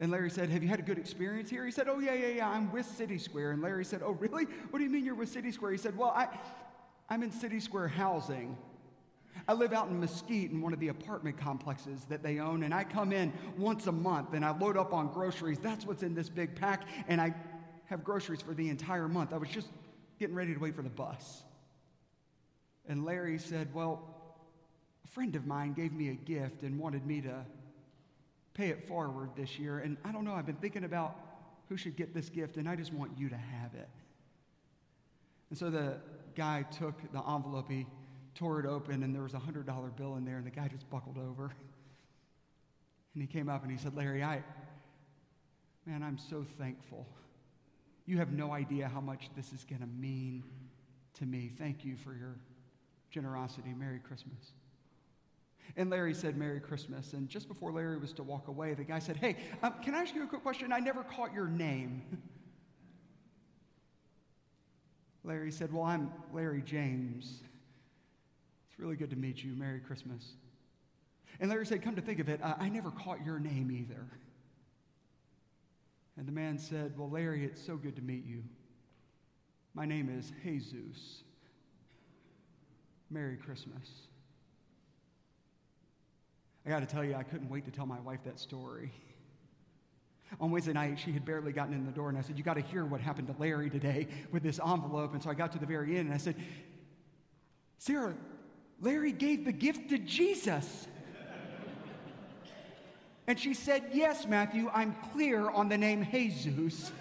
And 0.00 0.10
Larry 0.10 0.30
said, 0.30 0.50
Have 0.50 0.62
you 0.62 0.68
had 0.68 0.78
a 0.78 0.82
good 0.82 0.98
experience 0.98 1.50
here? 1.50 1.64
He 1.64 1.72
said, 1.72 1.88
Oh, 1.88 1.98
yeah, 1.98 2.14
yeah, 2.14 2.28
yeah, 2.28 2.48
I'm 2.48 2.70
with 2.72 2.86
City 2.86 3.18
Square. 3.18 3.52
And 3.52 3.62
Larry 3.62 3.84
said, 3.84 4.02
Oh, 4.04 4.12
really? 4.12 4.44
What 4.70 4.78
do 4.78 4.84
you 4.84 4.90
mean 4.90 5.04
you're 5.04 5.14
with 5.14 5.30
City 5.30 5.50
Square? 5.50 5.72
He 5.72 5.78
said, 5.78 5.96
Well, 5.96 6.10
I, 6.10 6.28
I'm 7.08 7.22
in 7.22 7.30
City 7.30 7.60
Square 7.60 7.88
housing. 7.88 8.56
I 9.46 9.52
live 9.52 9.72
out 9.72 9.88
in 9.88 10.00
Mesquite 10.00 10.50
in 10.50 10.60
one 10.60 10.72
of 10.72 10.80
the 10.80 10.88
apartment 10.88 11.36
complexes 11.36 12.04
that 12.08 12.22
they 12.22 12.38
own, 12.38 12.62
and 12.62 12.72
I 12.72 12.84
come 12.84 13.12
in 13.12 13.32
once 13.58 13.86
a 13.86 13.92
month 13.92 14.32
and 14.32 14.44
I 14.44 14.56
load 14.56 14.76
up 14.76 14.94
on 14.94 15.12
groceries. 15.12 15.58
That's 15.58 15.84
what's 15.84 16.02
in 16.02 16.14
this 16.14 16.28
big 16.28 16.54
pack, 16.54 16.82
and 17.08 17.20
I 17.20 17.34
have 17.86 18.04
groceries 18.04 18.40
for 18.40 18.54
the 18.54 18.68
entire 18.68 19.08
month. 19.08 19.32
I 19.32 19.36
was 19.36 19.48
just 19.48 19.68
getting 20.18 20.34
ready 20.34 20.54
to 20.54 20.60
wait 20.60 20.74
for 20.74 20.82
the 20.82 20.90
bus. 20.90 21.42
And 22.88 23.04
Larry 23.04 23.38
said, 23.38 23.72
Well, 23.74 24.02
a 25.04 25.08
friend 25.08 25.34
of 25.36 25.46
mine 25.46 25.72
gave 25.72 25.92
me 25.92 26.10
a 26.10 26.14
gift 26.14 26.62
and 26.62 26.78
wanted 26.78 27.06
me 27.06 27.20
to 27.22 27.44
pay 28.52 28.68
it 28.68 28.86
forward 28.86 29.30
this 29.36 29.58
year. 29.58 29.78
And 29.78 29.96
I 30.04 30.12
don't 30.12 30.24
know, 30.24 30.34
I've 30.34 30.46
been 30.46 30.56
thinking 30.56 30.84
about 30.84 31.16
who 31.68 31.76
should 31.76 31.96
get 31.96 32.14
this 32.14 32.28
gift, 32.28 32.56
and 32.56 32.68
I 32.68 32.76
just 32.76 32.92
want 32.92 33.12
you 33.18 33.28
to 33.28 33.36
have 33.36 33.74
it. 33.74 33.88
And 35.50 35.58
so 35.58 35.70
the 35.70 35.96
guy 36.34 36.62
took 36.62 37.00
the 37.12 37.22
envelope, 37.26 37.70
he 37.70 37.86
tore 38.34 38.60
it 38.60 38.66
open, 38.66 39.02
and 39.02 39.14
there 39.14 39.22
was 39.22 39.34
a 39.34 39.38
$100 39.38 39.96
bill 39.96 40.16
in 40.16 40.24
there, 40.24 40.36
and 40.36 40.46
the 40.46 40.50
guy 40.50 40.68
just 40.68 40.88
buckled 40.90 41.18
over. 41.18 41.52
And 43.14 43.22
he 43.22 43.28
came 43.28 43.48
up 43.48 43.62
and 43.62 43.70
he 43.70 43.78
said, 43.78 43.94
Larry, 43.96 44.24
I, 44.24 44.42
man, 45.86 46.02
I'm 46.02 46.18
so 46.18 46.44
thankful 46.58 47.06
you 48.06 48.18
have 48.18 48.32
no 48.32 48.52
idea 48.52 48.88
how 48.88 49.00
much 49.00 49.30
this 49.36 49.52
is 49.52 49.64
going 49.64 49.80
to 49.80 49.86
mean 49.86 50.44
to 51.14 51.26
me. 51.26 51.50
Thank 51.58 51.84
you 51.84 51.96
for 51.96 52.14
your 52.14 52.36
generosity. 53.10 53.72
Merry 53.76 53.98
Christmas. 53.98 54.52
And 55.76 55.88
Larry 55.90 56.14
said, 56.14 56.36
Merry 56.36 56.60
Christmas. 56.60 57.14
And 57.14 57.28
just 57.28 57.48
before 57.48 57.72
Larry 57.72 57.96
was 57.96 58.12
to 58.14 58.22
walk 58.22 58.48
away, 58.48 58.74
the 58.74 58.84
guy 58.84 58.98
said, 58.98 59.16
Hey, 59.16 59.36
um, 59.62 59.74
can 59.82 59.94
I 59.94 60.02
ask 60.02 60.14
you 60.14 60.22
a 60.22 60.26
quick 60.26 60.42
question? 60.42 60.72
I 60.72 60.80
never 60.80 61.02
caught 61.02 61.32
your 61.32 61.46
name. 61.48 62.02
Larry 65.24 65.50
said, 65.50 65.72
Well, 65.72 65.84
I'm 65.84 66.12
Larry 66.32 66.62
James. 66.62 67.40
It's 68.68 68.78
really 68.78 68.96
good 68.96 69.10
to 69.10 69.16
meet 69.16 69.42
you. 69.42 69.54
Merry 69.54 69.80
Christmas. 69.80 70.32
And 71.40 71.50
Larry 71.50 71.66
said, 71.66 71.82
Come 71.82 71.96
to 71.96 72.02
think 72.02 72.20
of 72.20 72.28
it, 72.28 72.40
uh, 72.42 72.54
I 72.58 72.68
never 72.68 72.90
caught 72.90 73.24
your 73.24 73.38
name 73.38 73.70
either. 73.70 74.06
And 76.16 76.26
the 76.26 76.32
man 76.32 76.58
said, 76.58 76.96
Well, 76.96 77.10
Larry, 77.10 77.44
it's 77.44 77.64
so 77.64 77.76
good 77.76 77.96
to 77.96 78.02
meet 78.02 78.24
you. 78.24 78.42
My 79.74 79.84
name 79.84 80.08
is 80.16 80.32
Jesus. 80.42 81.22
Merry 83.10 83.36
Christmas. 83.36 83.88
I 86.66 86.70
got 86.70 86.80
to 86.80 86.86
tell 86.86 87.04
you, 87.04 87.14
I 87.14 87.22
couldn't 87.22 87.50
wait 87.50 87.64
to 87.66 87.70
tell 87.70 87.86
my 87.86 88.00
wife 88.00 88.20
that 88.24 88.38
story. 88.38 88.92
On 90.40 90.50
Wednesday 90.50 90.72
night, 90.72 90.98
she 90.98 91.12
had 91.12 91.24
barely 91.24 91.52
gotten 91.52 91.74
in 91.74 91.84
the 91.84 91.92
door, 91.92 92.08
and 92.08 92.16
I 92.16 92.22
said, 92.22 92.38
You 92.38 92.44
got 92.44 92.54
to 92.54 92.62
hear 92.62 92.84
what 92.84 93.00
happened 93.00 93.28
to 93.28 93.34
Larry 93.38 93.68
today 93.68 94.08
with 94.32 94.42
this 94.42 94.58
envelope. 94.64 95.12
And 95.12 95.22
so 95.22 95.30
I 95.30 95.34
got 95.34 95.52
to 95.52 95.58
the 95.58 95.66
very 95.66 95.96
end, 95.96 96.06
and 96.06 96.14
I 96.14 96.18
said, 96.18 96.36
Sarah, 97.78 98.14
Larry 98.80 99.12
gave 99.12 99.44
the 99.44 99.52
gift 99.52 99.90
to 99.90 99.98
Jesus. 99.98 100.86
And 103.26 103.38
she 103.38 103.54
said, 103.54 103.84
Yes, 103.92 104.26
Matthew, 104.26 104.70
I'm 104.72 104.94
clear 105.12 105.48
on 105.48 105.68
the 105.68 105.78
name 105.78 106.06
Jesus. 106.10 106.92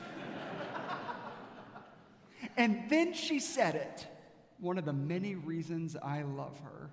and 2.58 2.90
then 2.90 3.14
she 3.14 3.40
said 3.40 3.76
it, 3.76 4.08
one 4.60 4.78
of 4.78 4.86
the 4.86 4.94
many 4.94 5.36
reasons 5.36 5.96
I 6.02 6.22
love 6.22 6.60
her. 6.64 6.90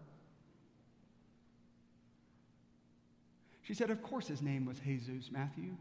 She 3.62 3.74
said, 3.74 3.90
Of 3.90 4.02
course 4.02 4.26
his 4.26 4.42
name 4.42 4.66
was 4.66 4.80
Jesus, 4.80 5.30
Matthew. 5.30 5.76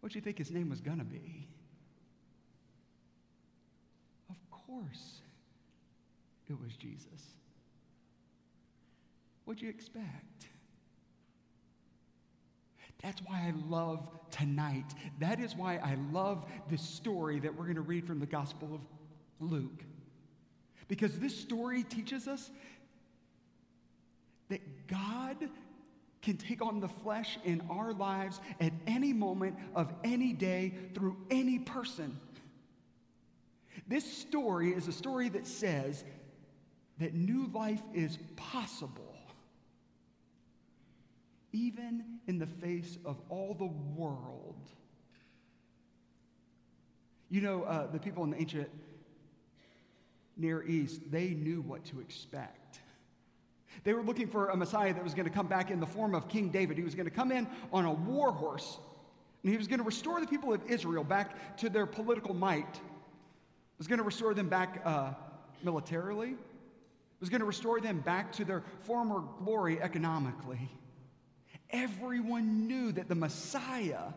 What 0.00 0.12
do 0.12 0.18
you 0.18 0.22
think 0.22 0.38
his 0.38 0.50
name 0.50 0.70
was 0.70 0.80
going 0.80 0.98
to 0.98 1.04
be? 1.04 1.46
Of 4.30 4.36
course 4.50 5.20
it 6.48 6.58
was 6.60 6.74
Jesus. 6.76 7.34
What'd 9.44 9.62
you 9.62 9.68
expect? 9.68 10.48
That's 13.04 13.20
why 13.20 13.36
I 13.36 13.52
love 13.68 14.08
tonight. 14.30 14.94
That 15.20 15.38
is 15.38 15.54
why 15.54 15.76
I 15.76 15.98
love 16.10 16.42
this 16.70 16.80
story 16.80 17.38
that 17.40 17.54
we're 17.54 17.64
going 17.64 17.74
to 17.74 17.82
read 17.82 18.06
from 18.06 18.18
the 18.18 18.26
Gospel 18.26 18.70
of 18.72 18.80
Luke. 19.38 19.84
Because 20.88 21.18
this 21.18 21.36
story 21.36 21.82
teaches 21.82 22.26
us 22.26 22.50
that 24.48 24.62
God 24.86 25.36
can 26.22 26.38
take 26.38 26.62
on 26.62 26.80
the 26.80 26.88
flesh 26.88 27.38
in 27.44 27.62
our 27.68 27.92
lives 27.92 28.40
at 28.58 28.72
any 28.86 29.12
moment 29.12 29.56
of 29.74 29.92
any 30.02 30.32
day 30.32 30.72
through 30.94 31.18
any 31.30 31.58
person. 31.58 32.18
This 33.86 34.10
story 34.10 34.70
is 34.72 34.88
a 34.88 34.92
story 34.92 35.28
that 35.28 35.46
says 35.46 36.04
that 37.00 37.12
new 37.12 37.50
life 37.52 37.82
is 37.92 38.18
possible 38.36 39.03
even 41.54 42.02
in 42.26 42.38
the 42.38 42.46
face 42.46 42.98
of 43.04 43.16
all 43.30 43.54
the 43.54 43.70
world. 43.98 44.56
You 47.30 47.40
know, 47.40 47.62
uh, 47.62 47.86
the 47.86 47.98
people 47.98 48.24
in 48.24 48.30
the 48.30 48.40
ancient 48.40 48.68
Near 50.36 50.64
East, 50.64 51.00
they 51.10 51.28
knew 51.28 51.60
what 51.62 51.84
to 51.86 52.00
expect. 52.00 52.80
They 53.84 53.92
were 53.92 54.02
looking 54.02 54.26
for 54.26 54.48
a 54.48 54.56
Messiah 54.56 54.92
that 54.92 55.02
was 55.02 55.14
going 55.14 55.28
to 55.28 55.32
come 55.32 55.46
back 55.46 55.70
in 55.70 55.78
the 55.78 55.86
form 55.86 56.14
of 56.14 56.28
King 56.28 56.48
David. 56.48 56.76
He 56.76 56.82
was 56.82 56.94
going 56.94 57.08
to 57.08 57.14
come 57.14 57.30
in 57.30 57.46
on 57.72 57.84
a 57.84 57.92
war 57.92 58.32
horse, 58.32 58.78
and 59.42 59.52
he 59.52 59.56
was 59.56 59.68
going 59.68 59.78
to 59.78 59.84
restore 59.84 60.20
the 60.20 60.26
people 60.26 60.52
of 60.52 60.60
Israel 60.68 61.04
back 61.04 61.56
to 61.58 61.70
their 61.70 61.86
political 61.86 62.34
might. 62.34 62.74
He 62.74 63.78
was 63.78 63.86
going 63.86 63.98
to 63.98 64.04
restore 64.04 64.34
them 64.34 64.48
back 64.48 64.82
uh, 64.84 65.12
militarily. 65.62 66.30
He 66.30 67.20
was 67.20 67.28
going 67.28 67.40
to 67.40 67.46
restore 67.46 67.80
them 67.80 68.00
back 68.00 68.32
to 68.32 68.44
their 68.44 68.64
former 68.82 69.22
glory 69.38 69.80
economically. 69.80 70.68
Everyone 71.74 72.68
knew 72.68 72.92
that 72.92 73.08
the 73.08 73.16
Messiah 73.16 74.12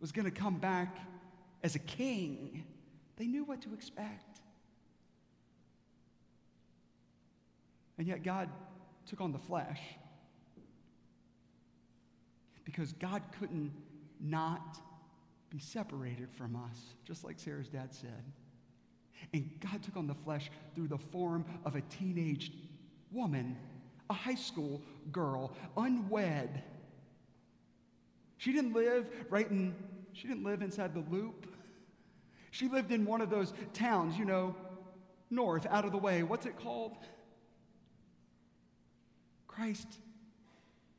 was 0.00 0.10
going 0.10 0.24
to 0.24 0.32
come 0.32 0.58
back 0.58 0.98
as 1.62 1.76
a 1.76 1.78
king. 1.78 2.64
They 3.16 3.28
knew 3.28 3.44
what 3.44 3.62
to 3.62 3.72
expect. 3.72 4.40
And 7.96 8.08
yet 8.08 8.24
God 8.24 8.48
took 9.06 9.20
on 9.20 9.30
the 9.30 9.38
flesh 9.38 9.80
because 12.64 12.92
God 12.94 13.22
couldn't 13.38 13.70
not 14.18 14.80
be 15.48 15.60
separated 15.60 16.28
from 16.32 16.56
us, 16.56 16.78
just 17.04 17.22
like 17.22 17.38
Sarah's 17.38 17.68
dad 17.68 17.94
said. 17.94 18.24
And 19.32 19.48
God 19.60 19.80
took 19.84 19.96
on 19.96 20.08
the 20.08 20.14
flesh 20.14 20.50
through 20.74 20.88
the 20.88 20.98
form 20.98 21.44
of 21.64 21.76
a 21.76 21.82
teenage 21.82 22.50
woman 23.12 23.56
a 24.10 24.14
high 24.14 24.34
school 24.34 24.82
girl, 25.10 25.52
unwed. 25.76 26.62
She 28.38 28.52
didn't 28.52 28.72
live 28.72 29.06
right 29.30 29.48
in, 29.50 29.74
she 30.12 30.28
didn't 30.28 30.44
live 30.44 30.62
inside 30.62 30.94
the 30.94 31.04
loop. 31.10 31.46
She 32.50 32.68
lived 32.68 32.92
in 32.92 33.06
one 33.06 33.20
of 33.20 33.30
those 33.30 33.52
towns, 33.72 34.18
you 34.18 34.24
know, 34.24 34.54
north, 35.30 35.66
out 35.70 35.84
of 35.84 35.92
the 35.92 35.98
way. 35.98 36.22
What's 36.22 36.44
it 36.44 36.58
called? 36.58 36.96
Christ 39.48 39.86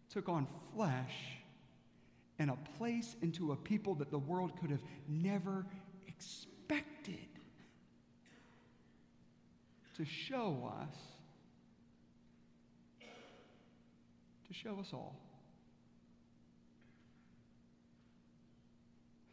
took 0.10 0.30
on 0.30 0.48
flesh 0.76 1.14
and 2.40 2.50
a 2.50 2.58
place 2.78 3.16
into 3.22 3.52
a 3.52 3.56
people 3.56 3.96
that 3.96 4.10
the 4.10 4.18
world 4.18 4.52
could 4.60 4.70
have 4.72 4.84
never 5.08 5.66
expected 6.08 7.28
to 9.96 10.06
show 10.06 10.72
us 10.82 10.96
to 14.54 14.60
show 14.60 14.80
us 14.80 14.90
all 14.94 15.16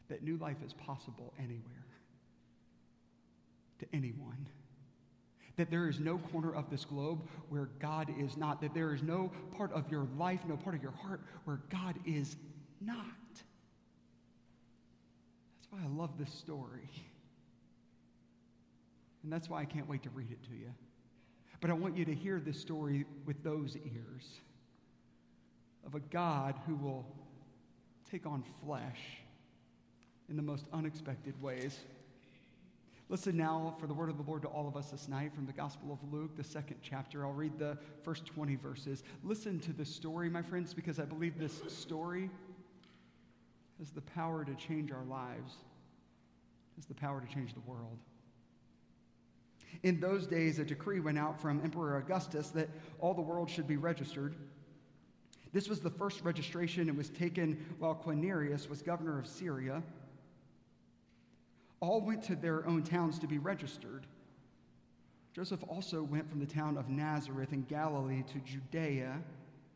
that 0.08 0.22
new 0.22 0.36
life 0.38 0.56
is 0.64 0.72
possible 0.72 1.32
anywhere, 1.38 1.86
to 3.78 3.86
anyone. 3.92 4.46
That 5.56 5.70
there 5.70 5.88
is 5.88 6.00
no 6.00 6.18
corner 6.18 6.54
of 6.54 6.70
this 6.70 6.84
globe 6.84 7.20
where 7.48 7.68
God 7.80 8.12
is 8.18 8.36
not. 8.36 8.60
That 8.60 8.74
there 8.74 8.94
is 8.94 9.02
no 9.02 9.30
part 9.56 9.72
of 9.72 9.90
your 9.90 10.08
life, 10.16 10.40
no 10.48 10.56
part 10.56 10.74
of 10.74 10.82
your 10.82 10.92
heart 10.92 11.20
where 11.44 11.60
God 11.70 11.96
is 12.06 12.36
not. 12.80 13.04
That's 13.34 13.42
why 15.70 15.80
I 15.84 15.88
love 15.88 16.10
this 16.18 16.32
story. 16.32 16.90
And 19.22 19.32
that's 19.32 19.48
why 19.50 19.60
I 19.60 19.64
can't 19.64 19.88
wait 19.88 20.02
to 20.04 20.10
read 20.10 20.30
it 20.30 20.42
to 20.44 20.56
you. 20.56 20.72
But 21.60 21.70
I 21.70 21.74
want 21.74 21.96
you 21.96 22.06
to 22.06 22.14
hear 22.14 22.40
this 22.40 22.58
story 22.58 23.04
with 23.26 23.42
those 23.44 23.76
ears 23.76 24.40
of 25.86 25.94
a 25.94 26.00
God 26.00 26.54
who 26.66 26.76
will 26.76 27.06
take 28.10 28.26
on 28.26 28.44
flesh 28.64 29.00
in 30.28 30.36
the 30.36 30.42
most 30.42 30.66
unexpected 30.72 31.40
ways. 31.42 31.78
Listen 33.08 33.36
now 33.36 33.74
for 33.80 33.88
the 33.88 33.94
word 33.94 34.08
of 34.08 34.16
the 34.16 34.22
Lord 34.22 34.42
to 34.42 34.48
all 34.48 34.68
of 34.68 34.76
us 34.76 34.90
this 34.90 35.08
night 35.08 35.34
from 35.34 35.44
the 35.44 35.52
Gospel 35.52 35.92
of 35.92 36.12
Luke, 36.12 36.36
the 36.36 36.44
second 36.44 36.76
chapter. 36.80 37.26
I'll 37.26 37.32
read 37.32 37.58
the 37.58 37.76
first 38.04 38.24
20 38.26 38.54
verses. 38.54 39.02
Listen 39.24 39.58
to 39.60 39.72
this 39.72 39.92
story, 39.92 40.30
my 40.30 40.42
friends, 40.42 40.72
because 40.72 41.00
I 41.00 41.04
believe 41.04 41.36
this 41.36 41.60
story 41.66 42.30
has 43.80 43.90
the 43.90 44.00
power 44.02 44.44
to 44.44 44.54
change 44.54 44.92
our 44.92 45.04
lives, 45.04 45.54
has 46.76 46.86
the 46.86 46.94
power 46.94 47.20
to 47.20 47.34
change 47.34 47.52
the 47.52 47.60
world. 47.60 47.98
In 49.82 49.98
those 49.98 50.26
days, 50.26 50.60
a 50.60 50.64
decree 50.64 51.00
went 51.00 51.18
out 51.18 51.40
from 51.40 51.60
Emperor 51.64 51.96
Augustus 51.96 52.50
that 52.50 52.68
all 53.00 53.14
the 53.14 53.22
world 53.22 53.50
should 53.50 53.66
be 53.66 53.76
registered. 53.76 54.36
This 55.52 55.68
was 55.68 55.80
the 55.80 55.90
first 55.90 56.22
registration. 56.22 56.88
It 56.88 56.96
was 56.96 57.10
taken 57.10 57.64
while 57.78 57.94
Quirinius 57.94 58.68
was 58.68 58.82
governor 58.82 59.18
of 59.18 59.26
Syria. 59.26 59.82
All 61.80 62.00
went 62.00 62.22
to 62.24 62.36
their 62.36 62.66
own 62.66 62.82
towns 62.82 63.18
to 63.20 63.26
be 63.26 63.38
registered. 63.38 64.06
Joseph 65.32 65.64
also 65.68 66.02
went 66.02 66.28
from 66.28 66.40
the 66.40 66.46
town 66.46 66.76
of 66.76 66.88
Nazareth 66.88 67.52
in 67.52 67.62
Galilee 67.62 68.22
to 68.32 68.38
Judea, 68.40 69.18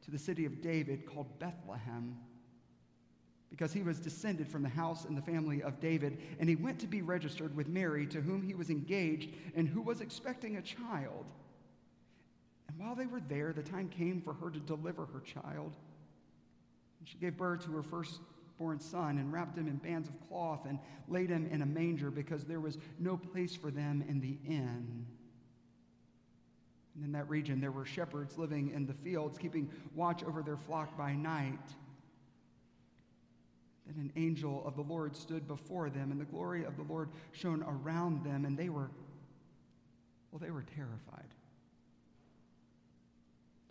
to 0.04 0.10
the 0.10 0.18
city 0.18 0.44
of 0.44 0.60
David 0.60 1.06
called 1.06 1.38
Bethlehem, 1.38 2.16
because 3.50 3.72
he 3.72 3.82
was 3.82 4.00
descended 4.00 4.48
from 4.48 4.62
the 4.62 4.68
house 4.68 5.04
and 5.04 5.16
the 5.16 5.22
family 5.22 5.62
of 5.62 5.80
David, 5.80 6.18
and 6.40 6.48
he 6.48 6.56
went 6.56 6.78
to 6.80 6.86
be 6.86 7.02
registered 7.02 7.56
with 7.56 7.68
Mary, 7.68 8.06
to 8.08 8.20
whom 8.20 8.42
he 8.42 8.54
was 8.54 8.68
engaged 8.68 9.30
and 9.54 9.68
who 9.68 9.80
was 9.80 10.00
expecting 10.00 10.56
a 10.56 10.62
child. 10.62 11.24
And 12.74 12.86
while 12.86 12.96
they 12.96 13.06
were 13.06 13.20
there, 13.28 13.52
the 13.52 13.62
time 13.62 13.88
came 13.88 14.20
for 14.20 14.34
her 14.34 14.50
to 14.50 14.58
deliver 14.58 15.06
her 15.06 15.20
child. 15.20 15.72
And 16.98 17.08
she 17.08 17.18
gave 17.18 17.36
birth 17.36 17.64
to 17.66 17.72
her 17.72 17.82
firstborn 17.82 18.80
son 18.80 19.18
and 19.18 19.32
wrapped 19.32 19.56
him 19.56 19.68
in 19.68 19.76
bands 19.76 20.08
of 20.08 20.28
cloth 20.28 20.66
and 20.66 20.78
laid 21.08 21.30
him 21.30 21.46
in 21.52 21.62
a 21.62 21.66
manger 21.66 22.10
because 22.10 22.44
there 22.44 22.60
was 22.60 22.78
no 22.98 23.16
place 23.16 23.54
for 23.54 23.70
them 23.70 24.04
in 24.08 24.20
the 24.20 24.38
inn. 24.48 25.06
And 26.96 27.04
in 27.04 27.12
that 27.12 27.28
region, 27.28 27.60
there 27.60 27.72
were 27.72 27.84
shepherds 27.84 28.38
living 28.38 28.70
in 28.70 28.86
the 28.86 28.94
fields, 28.94 29.38
keeping 29.38 29.70
watch 29.94 30.24
over 30.24 30.42
their 30.42 30.56
flock 30.56 30.96
by 30.96 31.12
night. 31.12 31.58
Then 33.86 33.96
an 33.96 34.12
angel 34.16 34.64
of 34.66 34.76
the 34.76 34.82
Lord 34.82 35.16
stood 35.16 35.46
before 35.46 35.90
them, 35.90 36.10
and 36.10 36.20
the 36.20 36.24
glory 36.24 36.64
of 36.64 36.76
the 36.76 36.84
Lord 36.84 37.10
shone 37.32 37.62
around 37.62 38.24
them, 38.24 38.44
and 38.44 38.56
they 38.56 38.68
were, 38.68 38.90
well, 40.30 40.38
they 40.40 40.50
were 40.50 40.64
terrified. 40.74 41.28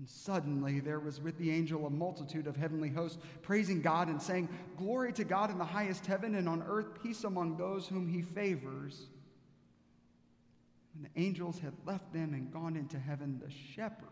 And 0.00 0.08
suddenly 0.08 0.80
there 0.80 0.98
was 0.98 1.20
with 1.20 1.36
the 1.36 1.50
angel 1.50 1.84
a 1.84 1.90
multitude 1.90 2.46
of 2.46 2.56
heavenly 2.56 2.88
hosts, 2.88 3.18
praising 3.42 3.82
God 3.82 4.08
and 4.08 4.20
saying, 4.20 4.48
Glory 4.78 5.12
to 5.12 5.24
God 5.24 5.50
in 5.50 5.58
the 5.58 5.64
highest 5.66 6.06
heaven, 6.06 6.36
and 6.36 6.48
on 6.48 6.64
earth 6.66 7.02
peace 7.02 7.24
among 7.24 7.58
those 7.58 7.86
whom 7.86 8.08
he 8.08 8.22
favors. 8.22 9.08
When 10.94 11.02
the 11.02 11.20
angels 11.20 11.58
had 11.58 11.74
left 11.84 12.14
them 12.14 12.32
and 12.32 12.50
gone 12.50 12.76
into 12.76 12.98
heaven, 12.98 13.42
the 13.44 13.50
shepherds, 13.50 14.06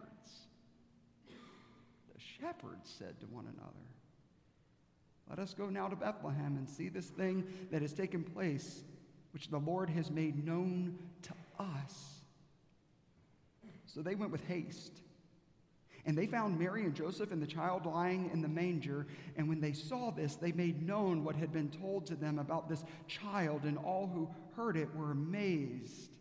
the 1.26 2.20
shepherds 2.38 2.94
said 2.98 3.18
to 3.20 3.26
one 3.28 3.46
another, 3.46 3.86
Let 5.30 5.38
us 5.38 5.54
go 5.54 5.70
now 5.70 5.88
to 5.88 5.96
Bethlehem 5.96 6.58
and 6.58 6.68
see 6.68 6.90
this 6.90 7.06
thing 7.06 7.46
that 7.70 7.80
has 7.80 7.94
taken 7.94 8.24
place, 8.24 8.84
which 9.32 9.48
the 9.48 9.56
Lord 9.56 9.88
has 9.88 10.10
made 10.10 10.44
known 10.44 10.98
to 11.22 11.32
us. 11.58 12.20
So 13.86 14.02
they 14.02 14.16
went 14.16 14.32
with 14.32 14.46
haste. 14.46 15.00
And 16.08 16.16
they 16.16 16.26
found 16.26 16.58
Mary 16.58 16.84
and 16.84 16.94
Joseph 16.94 17.32
and 17.32 17.42
the 17.42 17.46
child 17.46 17.84
lying 17.84 18.30
in 18.32 18.40
the 18.40 18.48
manger. 18.48 19.06
And 19.36 19.46
when 19.46 19.60
they 19.60 19.74
saw 19.74 20.10
this, 20.10 20.36
they 20.36 20.52
made 20.52 20.80
known 20.80 21.22
what 21.22 21.36
had 21.36 21.52
been 21.52 21.68
told 21.68 22.06
to 22.06 22.16
them 22.16 22.38
about 22.38 22.66
this 22.66 22.82
child, 23.06 23.64
and 23.64 23.76
all 23.76 24.06
who 24.06 24.26
heard 24.56 24.78
it 24.78 24.88
were 24.96 25.10
amazed 25.10 26.16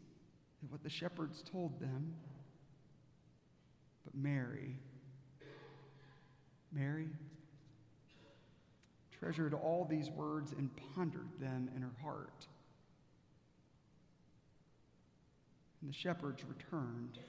at 0.61 0.69
what 0.69 0.83
the 0.83 0.89
shepherds 0.89 1.41
told 1.49 1.79
them. 1.79 2.13
But 4.03 4.13
Mary, 4.13 4.75
Mary, 6.73 7.07
treasured 9.17 9.53
all 9.53 9.87
these 9.89 10.09
words 10.09 10.51
and 10.51 10.69
pondered 10.93 11.29
them 11.39 11.69
in 11.73 11.81
her 11.81 11.95
heart. 12.03 12.45
And 15.79 15.89
the 15.89 15.95
shepherds 15.95 16.43
returned, 16.43 17.19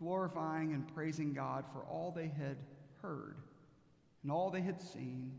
glorifying 0.00 0.72
and 0.72 0.92
praising 0.94 1.32
God 1.32 1.64
for 1.72 1.80
all 1.80 2.10
they 2.10 2.28
had 2.28 2.56
heard 3.02 3.36
and 4.22 4.32
all 4.32 4.50
they 4.50 4.62
had 4.62 4.80
seen 4.80 5.32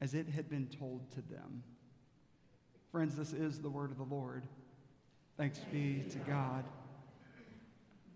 as 0.00 0.14
it 0.14 0.28
had 0.28 0.50
been 0.50 0.66
told 0.66 1.10
to 1.12 1.22
them. 1.22 1.62
Friends, 2.90 3.16
this 3.16 3.32
is 3.32 3.60
the 3.60 3.70
word 3.70 3.90
of 3.90 3.98
the 3.98 4.14
Lord. 4.14 4.42
Thanks 5.36 5.60
be 5.72 6.04
to 6.10 6.18
God. 6.18 6.64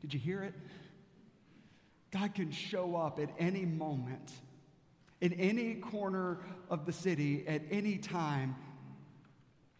Did 0.00 0.12
you 0.12 0.20
hear 0.20 0.42
it? 0.42 0.54
God 2.10 2.34
can 2.34 2.50
show 2.50 2.96
up 2.96 3.18
at 3.18 3.30
any 3.38 3.64
moment, 3.64 4.32
in 5.20 5.32
any 5.34 5.74
corner 5.74 6.38
of 6.70 6.86
the 6.86 6.92
city, 6.92 7.46
at 7.46 7.62
any 7.70 7.98
time, 7.98 8.54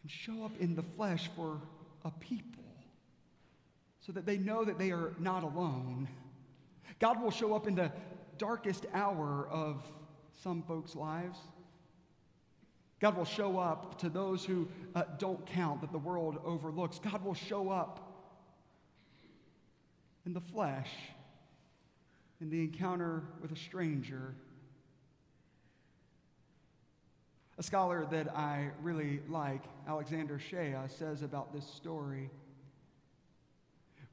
and 0.03 0.11
show 0.11 0.45
up 0.45 0.53
in 0.61 0.75
the 0.75 0.83
flesh 0.83 1.29
for 1.37 1.61
a 2.05 2.11
people 2.11 2.66
so 4.07 4.13
that 4.13 4.25
they 4.25 4.39
know 4.39 4.65
that 4.65 4.79
they 4.79 4.93
are 4.93 5.15
not 5.19 5.43
alone. 5.43 6.09
God 7.01 7.21
will 7.21 7.33
show 7.33 7.55
up 7.55 7.67
in 7.67 7.75
the 7.75 7.91
darkest 8.39 8.87
hour 8.95 9.49
of 9.51 9.83
some 10.43 10.63
folks' 10.63 10.95
lives. 10.95 11.39
God 13.01 13.17
will 13.17 13.25
show 13.25 13.59
up 13.59 13.99
to 13.99 14.09
those 14.09 14.45
who 14.45 14.69
uh, 14.95 15.03
don't 15.19 15.45
count, 15.47 15.81
that 15.81 15.91
the 15.91 15.99
world 15.99 16.39
overlooks. 16.45 17.01
God 17.01 17.25
will 17.25 17.35
show 17.35 17.69
up 17.69 18.25
in 20.25 20.33
the 20.33 20.41
flesh, 20.41 20.91
in 22.41 22.49
the 22.49 22.61
encounter 22.61 23.25
with 23.43 23.51
a 23.51 23.57
stranger. 23.57 24.35
A 27.59 27.63
scholar 27.63 28.07
that 28.11 28.35
I 28.37 28.71
really 28.83 29.21
like, 29.29 29.65
Alexander 29.89 30.39
Shaia, 30.39 30.89
says 30.97 31.23
about 31.23 31.53
this 31.53 31.67
story. 31.67 32.31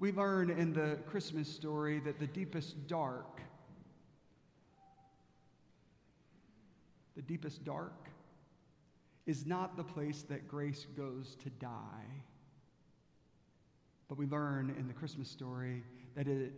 We 0.03 0.11
learn 0.11 0.49
in 0.49 0.73
the 0.73 0.97
Christmas 1.09 1.47
story 1.47 2.01
that 2.01 2.19
the 2.19 2.27
deepest 2.27 2.89
dark, 2.89 3.39
the 7.15 7.21
deepest 7.21 7.63
dark, 7.63 8.09
is 9.25 9.45
not 9.45 9.77
the 9.77 9.83
place 9.85 10.23
that 10.23 10.45
grace 10.45 10.85
goes 10.97 11.37
to 11.41 11.49
die. 11.51 12.03
But 14.09 14.17
we 14.17 14.25
learn 14.25 14.75
in 14.77 14.89
the 14.89 14.93
Christmas 14.93 15.29
story 15.29 15.83
that 16.15 16.27
it 16.27 16.51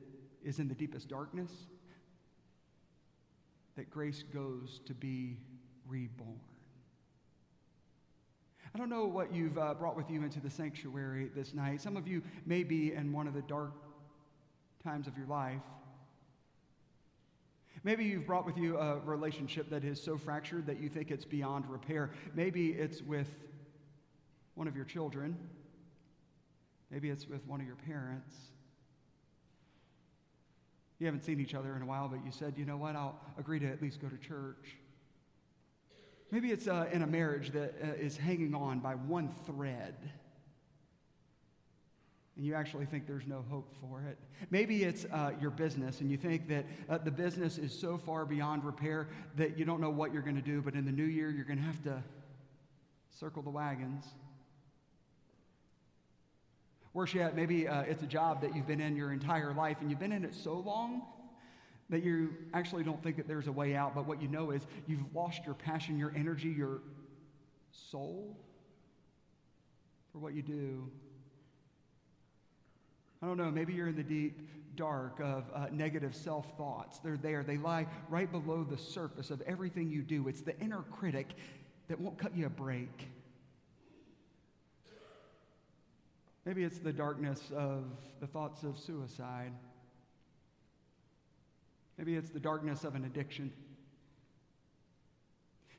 is 0.44 0.58
in 0.58 0.68
the 0.68 0.74
deepest 0.74 1.08
darkness 1.08 1.52
that 3.76 3.92
grace 3.92 4.24
goes 4.24 4.82
to 4.88 4.96
be 4.96 5.38
reborn. 5.88 6.55
I 8.76 8.78
don't 8.78 8.90
know 8.90 9.06
what 9.06 9.34
you've 9.34 9.58
uh, 9.58 9.74
brought 9.74 9.96
with 9.96 10.10
you 10.10 10.22
into 10.22 10.42
the 10.42 10.50
sanctuary 10.50 11.32
this 11.34 11.54
night. 11.54 11.82
Some 11.82 11.96
of 11.96 12.10
you 12.10 12.22
may 12.46 12.62
be 12.62 12.92
in 12.92 13.14
one 13.14 13.26
of 13.26 13.34
the 13.34 13.42
dark 13.44 13.72
times 14.84 15.08
of 15.08 15.18
your 15.18 15.28
life. 15.28 15.62
Maybe 17.86 18.04
you've 18.04 18.28
brought 18.28 18.46
with 18.46 18.58
you 18.58 18.78
a 18.78 19.00
relationship 19.00 19.70
that 19.70 19.86
is 19.86 20.04
so 20.04 20.18
fractured 20.18 20.66
that 20.66 20.82
you 20.82 20.90
think 20.90 21.10
it's 21.10 21.24
beyond 21.24 21.70
repair. 21.70 22.12
Maybe 22.34 22.72
it's 22.72 23.02
with 23.02 23.30
one 24.56 24.68
of 24.68 24.76
your 24.76 24.84
children. 24.84 25.38
Maybe 26.92 27.10
it's 27.10 27.30
with 27.30 27.48
one 27.48 27.62
of 27.62 27.68
your 27.68 27.78
parents. 27.78 28.36
You 31.00 31.06
haven't 31.06 31.24
seen 31.24 31.40
each 31.40 31.56
other 31.56 31.78
in 31.78 31.82
a 31.82 31.86
while, 31.86 32.10
but 32.10 32.26
you 32.26 32.32
said, 32.34 32.56
you 32.58 32.66
know 32.66 32.76
what, 32.76 32.98
I'll 32.98 33.18
agree 33.40 33.60
to 33.60 33.68
at 33.68 33.82
least 33.82 34.02
go 34.02 34.10
to 34.10 34.18
church. 34.18 34.76
Maybe 36.32 36.52
it's 36.52 36.68
uh, 36.68 36.88
in 36.92 37.02
a 37.02 37.08
marriage 37.08 37.52
that 37.52 37.76
uh, 37.82 37.94
is 37.94 38.18
hanging 38.18 38.56
on 38.56 38.80
by 38.80 38.96
one 38.96 39.30
thread. 39.46 39.96
And 42.36 42.46
you 42.46 42.56
actually 42.56 42.86
think 42.86 43.08
there's 43.08 43.28
no 43.28 43.46
hope 43.50 43.72
for 43.80 44.02
it. 44.02 44.18
Maybe 44.50 44.84
it's 44.84 45.06
uh, 45.06 45.32
your 45.40 45.52
business, 45.52 46.02
and 46.02 46.12
you 46.12 46.18
think 46.18 46.50
that 46.50 46.66
uh, 46.90 46.98
the 46.98 47.12
business 47.12 47.58
is 47.58 47.78
so 47.78 47.98
far 47.98 48.26
beyond 48.26 48.66
repair 48.66 49.08
that 49.38 49.58
you 49.58 49.64
don't 49.64 49.80
know 49.80 49.90
what 49.90 50.12
you're 50.12 50.22
going 50.22 50.36
to 50.36 50.42
do, 50.42 50.62
but 50.62 50.74
in 50.74 50.86
the 50.86 50.92
new 50.92 51.06
year, 51.06 51.30
you're 51.30 51.46
going 51.46 51.60
to 51.60 51.64
have 51.64 51.82
to 51.84 52.04
circle 53.12 53.42
the 53.42 53.50
wagons. 53.50 54.04
Worse 56.94 57.14
yet, 57.14 57.36
maybe 57.36 57.68
uh, 57.68 57.82
it's 57.82 58.04
a 58.04 58.08
job 58.08 58.42
that 58.42 58.56
you've 58.56 58.68
been 58.68 58.82
in 58.82 58.98
your 58.98 59.14
entire 59.14 59.54
life, 59.54 59.78
and 59.80 59.90
you've 59.90 60.00
been 60.00 60.12
in 60.12 60.26
it 60.26 60.36
so 60.36 60.56
long 60.56 61.04
that 61.90 62.04
you 62.04 62.34
actually 62.54 62.84
don't 62.84 63.02
think 63.04 63.18
that 63.18 63.28
there's 63.28 63.48
a 63.48 63.52
way 63.52 63.76
out, 63.76 63.94
but 63.94 64.08
what 64.08 64.22
you 64.22 64.28
know 64.28 64.52
is 64.52 64.66
you've 64.88 65.04
lost 65.14 65.46
your 65.46 65.54
passion, 65.54 65.98
your 65.98 66.12
energy, 66.16 66.50
your 66.50 66.82
soul 67.72 68.36
for 70.12 70.20
what 70.20 70.34
you 70.34 70.42
do. 70.42 70.90
I 73.22 73.28
don't 73.28 73.38
know, 73.38 73.52
maybe 73.52 73.74
you're 73.74 73.88
in 73.88 73.96
the 73.96 74.04
deep 74.04 74.40
dark 74.76 75.20
of 75.20 75.46
uh, 75.54 75.68
negative 75.72 76.16
self 76.16 76.58
thoughts. 76.58 77.00
They're 77.00 77.18
there, 77.18 77.44
they 77.44 77.58
lie 77.58 77.88
right 78.10 78.32
below 78.32 78.64
the 78.64 78.78
surface 78.78 79.30
of 79.30 79.42
everything 79.42 79.90
you 79.90 80.02
do. 80.02 80.28
It's 80.28 80.42
the 80.42 80.58
inner 80.60 80.84
critic 80.92 81.30
that 81.88 82.00
won't 82.00 82.18
cut 82.18 82.36
you 82.36 82.48
a 82.48 82.50
break. 82.50 83.08
Maybe 86.46 86.64
it's 86.64 86.78
the 86.78 86.94
darkness 86.94 87.42
of 87.56 87.86
the 88.20 88.28
thoughts 88.28 88.64
of 88.64 88.78
suicide. 88.78 89.52
Maybe 91.98 92.16
it's 92.16 92.30
the 92.30 92.40
darkness 92.40 92.84
of 92.84 92.96
an 92.96 93.06
addiction. 93.06 93.54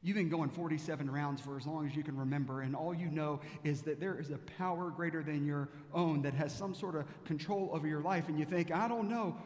You've 0.03 0.17
been 0.17 0.29
going 0.29 0.51
47 0.51 1.11
rounds 1.11 1.41
for 1.41 1.57
as 1.57 1.67
long 1.67 1.87
as 1.87 1.97
you 1.97 2.05
can 2.05 2.17
remember, 2.17 2.61
and 2.61 2.77
all 2.77 2.95
you 2.95 3.11
know 3.11 3.41
is 3.65 3.83
that 3.83 3.99
there 3.99 4.19
is 4.19 4.31
a 4.31 4.39
power 4.57 4.91
greater 4.91 5.23
than 5.23 5.45
your 5.45 5.69
own 5.93 6.23
that 6.23 6.33
has 6.35 6.55
some 6.55 6.75
sort 6.75 6.95
of 6.95 7.05
control 7.25 7.71
over 7.73 7.89
your 7.89 8.01
life, 8.01 8.29
and 8.29 8.39
you 8.39 8.45
think, 8.45 8.71
I 8.71 8.87
don't 8.87 9.09
know, 9.09 9.37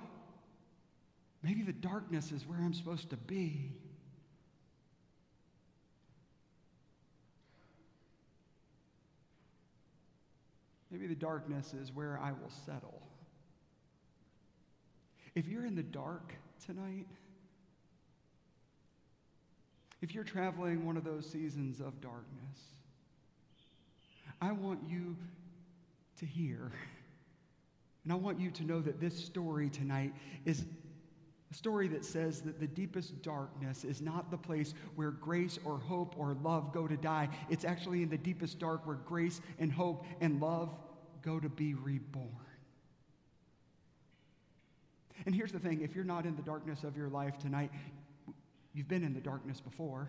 maybe 1.42 1.62
the 1.62 1.72
darkness 1.72 2.30
is 2.30 2.46
where 2.46 2.58
I'm 2.58 2.74
supposed 2.74 3.08
to 3.10 3.16
be. 3.16 3.72
Maybe 10.90 11.06
the 11.06 11.14
darkness 11.14 11.72
is 11.72 11.90
where 11.90 12.18
I 12.20 12.32
will 12.32 12.50
settle. 12.66 13.00
If 15.34 15.46
you're 15.46 15.64
in 15.64 15.76
the 15.76 15.82
dark, 15.82 16.34
tonight? 16.66 17.06
If 20.02 20.14
you're 20.14 20.24
traveling 20.24 20.86
one 20.86 20.96
of 20.96 21.04
those 21.04 21.26
seasons 21.26 21.80
of 21.80 22.00
darkness, 22.00 22.58
I 24.40 24.52
want 24.52 24.80
you 24.88 25.16
to 26.18 26.26
hear, 26.26 26.72
and 28.04 28.12
I 28.12 28.16
want 28.16 28.40
you 28.40 28.50
to 28.50 28.64
know 28.64 28.80
that 28.80 29.00
this 29.00 29.16
story 29.16 29.68
tonight 29.68 30.14
is 30.44 30.64
a 31.50 31.54
story 31.54 31.88
that 31.88 32.04
says 32.04 32.42
that 32.42 32.60
the 32.60 32.66
deepest 32.66 33.22
darkness 33.22 33.84
is 33.84 34.00
not 34.00 34.30
the 34.30 34.38
place 34.38 34.72
where 34.94 35.10
grace 35.10 35.58
or 35.64 35.78
hope 35.78 36.14
or 36.16 36.36
love 36.42 36.72
go 36.72 36.86
to 36.86 36.96
die. 36.96 37.28
It's 37.48 37.64
actually 37.64 38.02
in 38.02 38.08
the 38.08 38.18
deepest 38.18 38.58
dark 38.58 38.86
where 38.86 38.96
grace 38.96 39.40
and 39.58 39.72
hope 39.72 40.04
and 40.20 40.40
love 40.40 40.72
go 41.22 41.40
to 41.40 41.48
be 41.48 41.74
reborn. 41.74 42.28
And 45.26 45.34
here's 45.34 45.52
the 45.52 45.58
thing 45.58 45.80
if 45.82 45.94
you're 45.94 46.04
not 46.04 46.26
in 46.26 46.36
the 46.36 46.42
darkness 46.42 46.84
of 46.84 46.96
your 46.96 47.08
life 47.08 47.38
tonight, 47.38 47.70
you've 48.74 48.88
been 48.88 49.04
in 49.04 49.14
the 49.14 49.20
darkness 49.20 49.60
before, 49.60 50.08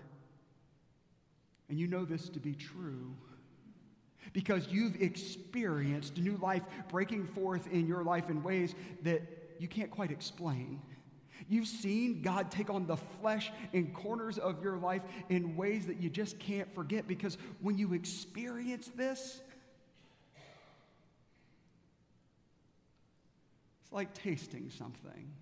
and 1.69 1.79
you 1.79 1.87
know 1.87 2.05
this 2.05 2.29
to 2.29 2.39
be 2.39 2.53
true. 2.53 3.15
because 4.33 4.67
you've 4.69 5.01
experienced 5.01 6.17
new 6.17 6.37
life 6.37 6.63
breaking 6.89 7.25
forth 7.27 7.67
in 7.71 7.87
your 7.87 8.03
life 8.03 8.29
in 8.29 8.43
ways 8.43 8.75
that 9.03 9.21
you 9.59 9.67
can't 9.67 9.91
quite 9.91 10.11
explain. 10.11 10.81
You've 11.49 11.67
seen 11.67 12.21
God 12.21 12.51
take 12.51 12.69
on 12.69 12.85
the 12.85 12.97
flesh 12.97 13.51
in 13.73 13.91
corners 13.91 14.37
of 14.37 14.63
your 14.63 14.77
life 14.77 15.01
in 15.29 15.55
ways 15.55 15.87
that 15.87 15.99
you 15.99 16.09
just 16.09 16.39
can't 16.39 16.73
forget 16.73 17.07
because 17.07 17.37
when 17.61 17.77
you 17.77 17.93
experience 17.93 18.91
this, 18.95 19.41
it's 23.91 23.95
like 23.97 24.13
tasting 24.13 24.69
something. 24.69 25.33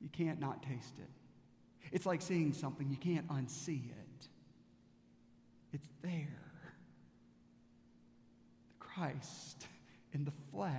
You 0.00 0.08
can't 0.08 0.40
not 0.40 0.60
taste 0.64 0.98
it. 0.98 1.08
It's 1.92 2.04
like 2.04 2.22
seeing 2.22 2.52
something, 2.52 2.90
you 2.90 2.96
can't 2.96 3.28
unsee 3.28 3.88
it. 3.88 4.28
It's 5.72 5.88
there. 6.02 6.74
Christ 8.80 9.68
in 10.12 10.24
the 10.24 10.32
flesh. 10.50 10.74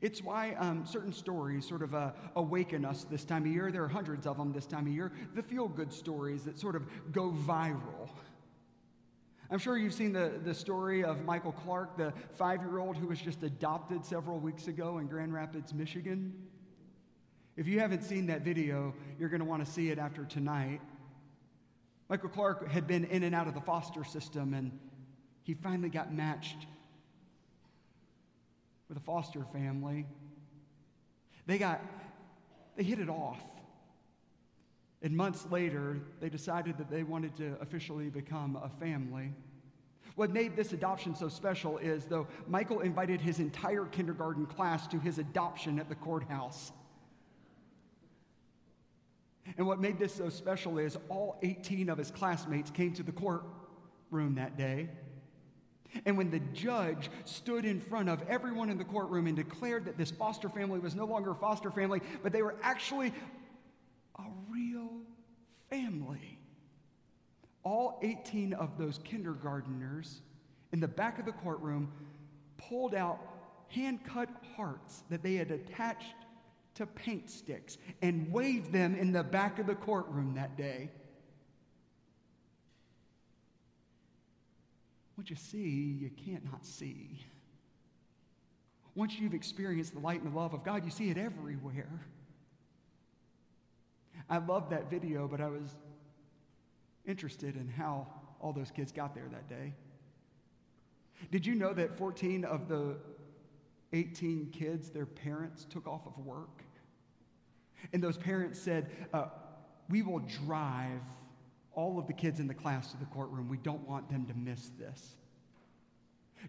It's 0.00 0.22
why 0.22 0.54
um, 0.54 0.86
certain 0.86 1.12
stories 1.12 1.68
sort 1.68 1.82
of 1.82 1.94
uh, 1.94 2.12
awaken 2.34 2.86
us 2.86 3.04
this 3.04 3.26
time 3.26 3.42
of 3.42 3.52
year. 3.52 3.70
There 3.70 3.84
are 3.84 3.88
hundreds 3.88 4.26
of 4.26 4.38
them 4.38 4.54
this 4.54 4.64
time 4.64 4.86
of 4.86 4.92
year. 4.94 5.12
The 5.34 5.42
feel 5.42 5.68
good 5.68 5.92
stories 5.92 6.44
that 6.44 6.58
sort 6.58 6.76
of 6.76 6.86
go 7.12 7.30
viral. 7.46 8.08
I'm 9.52 9.58
sure 9.58 9.76
you've 9.76 9.92
seen 9.92 10.14
the, 10.14 10.32
the 10.42 10.54
story 10.54 11.04
of 11.04 11.26
Michael 11.26 11.52
Clark, 11.52 11.98
the 11.98 12.14
five 12.38 12.62
year 12.62 12.78
old 12.78 12.96
who 12.96 13.08
was 13.08 13.20
just 13.20 13.42
adopted 13.42 14.02
several 14.02 14.38
weeks 14.40 14.66
ago 14.66 14.96
in 14.96 15.08
Grand 15.08 15.34
Rapids, 15.34 15.74
Michigan. 15.74 16.32
If 17.58 17.66
you 17.66 17.78
haven't 17.78 18.02
seen 18.02 18.28
that 18.28 18.40
video, 18.40 18.94
you're 19.18 19.28
going 19.28 19.40
to 19.40 19.44
want 19.44 19.62
to 19.62 19.70
see 19.70 19.90
it 19.90 19.98
after 19.98 20.24
tonight. 20.24 20.80
Michael 22.08 22.30
Clark 22.30 22.70
had 22.70 22.86
been 22.86 23.04
in 23.04 23.24
and 23.24 23.34
out 23.34 23.46
of 23.46 23.52
the 23.52 23.60
foster 23.60 24.04
system, 24.04 24.54
and 24.54 24.72
he 25.42 25.52
finally 25.52 25.90
got 25.90 26.14
matched 26.14 26.66
with 28.88 28.96
a 28.96 29.02
foster 29.02 29.44
family. 29.52 30.06
They 31.44 31.58
got, 31.58 31.82
they 32.74 32.84
hit 32.84 33.00
it 33.00 33.10
off. 33.10 33.42
And 35.02 35.16
months 35.16 35.46
later, 35.50 35.98
they 36.20 36.28
decided 36.28 36.78
that 36.78 36.90
they 36.90 37.02
wanted 37.02 37.36
to 37.36 37.56
officially 37.60 38.08
become 38.08 38.56
a 38.56 38.68
family. 38.68 39.32
What 40.14 40.30
made 40.30 40.56
this 40.56 40.72
adoption 40.72 41.16
so 41.16 41.28
special 41.28 41.78
is, 41.78 42.04
though, 42.04 42.28
Michael 42.46 42.80
invited 42.80 43.20
his 43.20 43.40
entire 43.40 43.84
kindergarten 43.86 44.46
class 44.46 44.86
to 44.88 44.98
his 44.98 45.18
adoption 45.18 45.78
at 45.80 45.88
the 45.88 45.94
courthouse. 45.96 46.70
And 49.56 49.66
what 49.66 49.80
made 49.80 49.98
this 49.98 50.14
so 50.14 50.28
special 50.28 50.78
is 50.78 50.96
all 51.08 51.38
18 51.42 51.88
of 51.88 51.98
his 51.98 52.10
classmates 52.10 52.70
came 52.70 52.92
to 52.94 53.02
the 53.02 53.12
courtroom 53.12 54.36
that 54.36 54.56
day. 54.56 54.88
And 56.06 56.16
when 56.16 56.30
the 56.30 56.38
judge 56.38 57.10
stood 57.24 57.64
in 57.64 57.80
front 57.80 58.08
of 58.08 58.22
everyone 58.28 58.70
in 58.70 58.78
the 58.78 58.84
courtroom 58.84 59.26
and 59.26 59.36
declared 59.36 59.84
that 59.86 59.98
this 59.98 60.10
foster 60.10 60.48
family 60.48 60.78
was 60.78 60.94
no 60.94 61.04
longer 61.04 61.32
a 61.32 61.34
foster 61.34 61.70
family, 61.70 62.00
but 62.22 62.32
they 62.32 62.42
were 62.42 62.54
actually 62.62 63.12
a 64.26 64.52
real 64.52 64.90
family, 65.70 66.38
all 67.64 67.98
18 68.02 68.52
of 68.54 68.78
those 68.78 68.98
kindergarteners 69.00 70.20
in 70.72 70.80
the 70.80 70.88
back 70.88 71.18
of 71.18 71.26
the 71.26 71.32
courtroom 71.32 71.92
pulled 72.56 72.94
out 72.94 73.20
hand 73.68 74.00
cut 74.04 74.28
hearts 74.56 75.02
that 75.10 75.22
they 75.22 75.34
had 75.34 75.50
attached 75.50 76.14
to 76.74 76.86
paint 76.86 77.30
sticks 77.30 77.78
and 78.00 78.30
waved 78.32 78.72
them 78.72 78.94
in 78.94 79.12
the 79.12 79.22
back 79.22 79.58
of 79.58 79.66
the 79.66 79.74
courtroom 79.74 80.34
that 80.34 80.56
day. 80.56 80.90
What 85.14 85.28
you 85.30 85.36
see, 85.36 85.98
you 86.00 86.10
can't 86.24 86.44
not 86.44 86.64
see. 86.64 87.20
Once 88.94 89.18
you've 89.18 89.34
experienced 89.34 89.94
the 89.94 90.00
light 90.00 90.22
and 90.22 90.32
the 90.32 90.36
love 90.36 90.54
of 90.54 90.64
God, 90.64 90.84
you 90.84 90.90
see 90.90 91.10
it 91.10 91.18
everywhere. 91.18 92.06
I 94.28 94.38
loved 94.38 94.70
that 94.70 94.90
video, 94.90 95.28
but 95.28 95.40
I 95.40 95.48
was 95.48 95.76
interested 97.04 97.56
in 97.56 97.68
how 97.68 98.06
all 98.40 98.52
those 98.52 98.70
kids 98.70 98.92
got 98.92 99.14
there 99.14 99.28
that 99.30 99.48
day. 99.48 99.74
Did 101.30 101.46
you 101.46 101.54
know 101.54 101.72
that 101.74 101.96
14 101.96 102.44
of 102.44 102.68
the 102.68 102.96
18 103.92 104.50
kids, 104.52 104.90
their 104.90 105.06
parents 105.06 105.66
took 105.68 105.86
off 105.86 106.06
of 106.06 106.18
work. 106.18 106.62
And 107.92 108.02
those 108.02 108.16
parents 108.16 108.60
said, 108.60 108.90
uh, 109.12 109.26
We 109.90 110.02
will 110.02 110.20
drive 110.20 111.00
all 111.74 111.98
of 111.98 112.06
the 112.06 112.12
kids 112.12 112.40
in 112.40 112.46
the 112.46 112.54
class 112.54 112.90
to 112.92 112.96
the 112.98 113.06
courtroom. 113.06 113.48
We 113.48 113.58
don't 113.58 113.86
want 113.88 114.08
them 114.10 114.26
to 114.26 114.34
miss 114.34 114.70
this. 114.78 115.16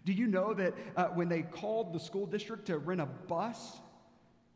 Do 0.04 0.12
you 0.12 0.26
know 0.26 0.54
that 0.54 0.74
uh, 0.96 1.06
when 1.08 1.28
they 1.28 1.42
called 1.42 1.92
the 1.92 2.00
school 2.00 2.26
district 2.26 2.66
to 2.66 2.78
rent 2.78 3.00
a 3.00 3.06
bus, 3.06 3.78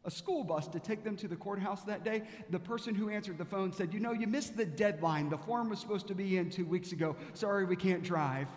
a 0.04 0.10
school 0.10 0.44
bus 0.44 0.68
to 0.68 0.80
take 0.80 1.04
them 1.04 1.16
to 1.16 1.28
the 1.28 1.36
courthouse 1.36 1.82
that 1.82 2.04
day, 2.04 2.22
the 2.50 2.58
person 2.58 2.94
who 2.94 3.08
answered 3.08 3.38
the 3.38 3.44
phone 3.44 3.72
said, 3.72 3.92
You 3.92 4.00
know, 4.00 4.12
you 4.12 4.26
missed 4.26 4.56
the 4.56 4.64
deadline. 4.64 5.28
The 5.28 5.38
form 5.38 5.68
was 5.68 5.80
supposed 5.80 6.06
to 6.08 6.14
be 6.14 6.38
in 6.38 6.50
two 6.50 6.64
weeks 6.64 6.92
ago. 6.92 7.16
Sorry, 7.34 7.64
we 7.64 7.76
can't 7.76 8.02
drive. 8.02 8.48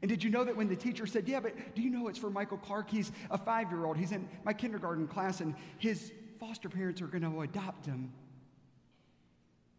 And 0.00 0.08
did 0.08 0.24
you 0.24 0.30
know 0.30 0.42
that 0.42 0.56
when 0.56 0.68
the 0.68 0.76
teacher 0.76 1.06
said, 1.06 1.28
Yeah, 1.28 1.40
but 1.40 1.74
do 1.74 1.82
you 1.82 1.90
know 1.90 2.08
it's 2.08 2.18
for 2.18 2.30
Michael 2.30 2.58
Clark? 2.58 2.90
He's 2.90 3.12
a 3.30 3.38
five 3.38 3.70
year 3.70 3.84
old. 3.84 3.96
He's 3.96 4.12
in 4.12 4.28
my 4.44 4.52
kindergarten 4.52 5.06
class, 5.06 5.40
and 5.40 5.54
his 5.78 6.12
foster 6.40 6.68
parents 6.68 7.00
are 7.00 7.06
going 7.06 7.22
to 7.22 7.42
adopt 7.42 7.86
him. 7.86 8.12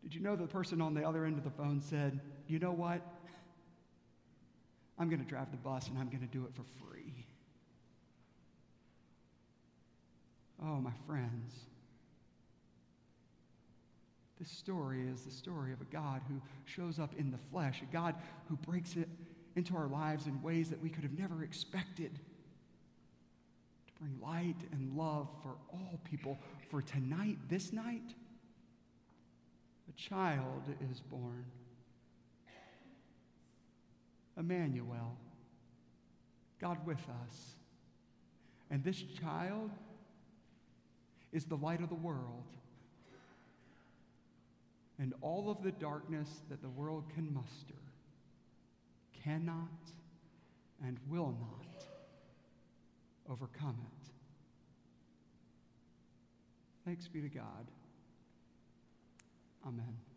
Did 0.03 0.13
you 0.13 0.21
know 0.21 0.35
the 0.35 0.47
person 0.47 0.81
on 0.81 0.93
the 0.93 1.07
other 1.07 1.25
end 1.25 1.37
of 1.37 1.43
the 1.43 1.49
phone 1.49 1.81
said, 1.81 2.19
You 2.47 2.59
know 2.59 2.71
what? 2.71 3.01
I'm 4.99 5.09
going 5.09 5.21
to 5.21 5.27
drive 5.27 5.49
the 5.51 5.57
bus 5.57 5.87
and 5.87 5.97
I'm 5.97 6.07
going 6.07 6.21
to 6.21 6.27
do 6.27 6.45
it 6.45 6.53
for 6.53 6.63
free. 6.79 6.92
Oh, 10.65 10.79
my 10.79 10.93
friends. 11.05 11.53
This 14.39 14.49
story 14.49 15.07
is 15.13 15.21
the 15.23 15.31
story 15.31 15.73
of 15.73 15.81
a 15.81 15.85
God 15.85 16.21
who 16.27 16.41
shows 16.65 16.99
up 16.99 17.13
in 17.17 17.31
the 17.31 17.37
flesh, 17.51 17.81
a 17.81 17.93
God 17.93 18.15
who 18.47 18.55
breaks 18.57 18.95
it 18.95 19.09
into 19.55 19.75
our 19.75 19.87
lives 19.87 20.25
in 20.25 20.41
ways 20.41 20.69
that 20.69 20.81
we 20.81 20.89
could 20.89 21.03
have 21.03 21.17
never 21.17 21.43
expected 21.43 22.15
to 23.87 23.93
bring 23.99 24.17
light 24.21 24.57
and 24.71 24.97
love 24.97 25.27
for 25.41 25.55
all 25.71 25.99
people. 26.03 26.39
For 26.69 26.81
tonight, 26.81 27.37
this 27.49 27.71
night, 27.71 28.15
a 29.87 29.91
child 30.01 30.63
is 30.91 30.99
born. 31.01 31.45
Emmanuel, 34.37 35.15
God 36.59 36.85
with 36.85 36.97
us. 36.97 37.55
And 38.71 38.83
this 38.83 39.03
child 39.21 39.69
is 41.33 41.45
the 41.45 41.57
light 41.57 41.81
of 41.81 41.89
the 41.89 41.95
world. 41.95 42.43
And 44.99 45.13
all 45.21 45.49
of 45.49 45.63
the 45.63 45.71
darkness 45.71 46.29
that 46.49 46.61
the 46.61 46.69
world 46.69 47.03
can 47.13 47.33
muster 47.33 47.73
cannot 49.23 49.67
and 50.85 50.97
will 51.09 51.35
not 51.39 51.83
overcome 53.29 53.77
it. 53.81 54.09
Thanks 56.85 57.07
be 57.07 57.21
to 57.21 57.29
God. 57.29 57.65
Amen. 59.65 60.12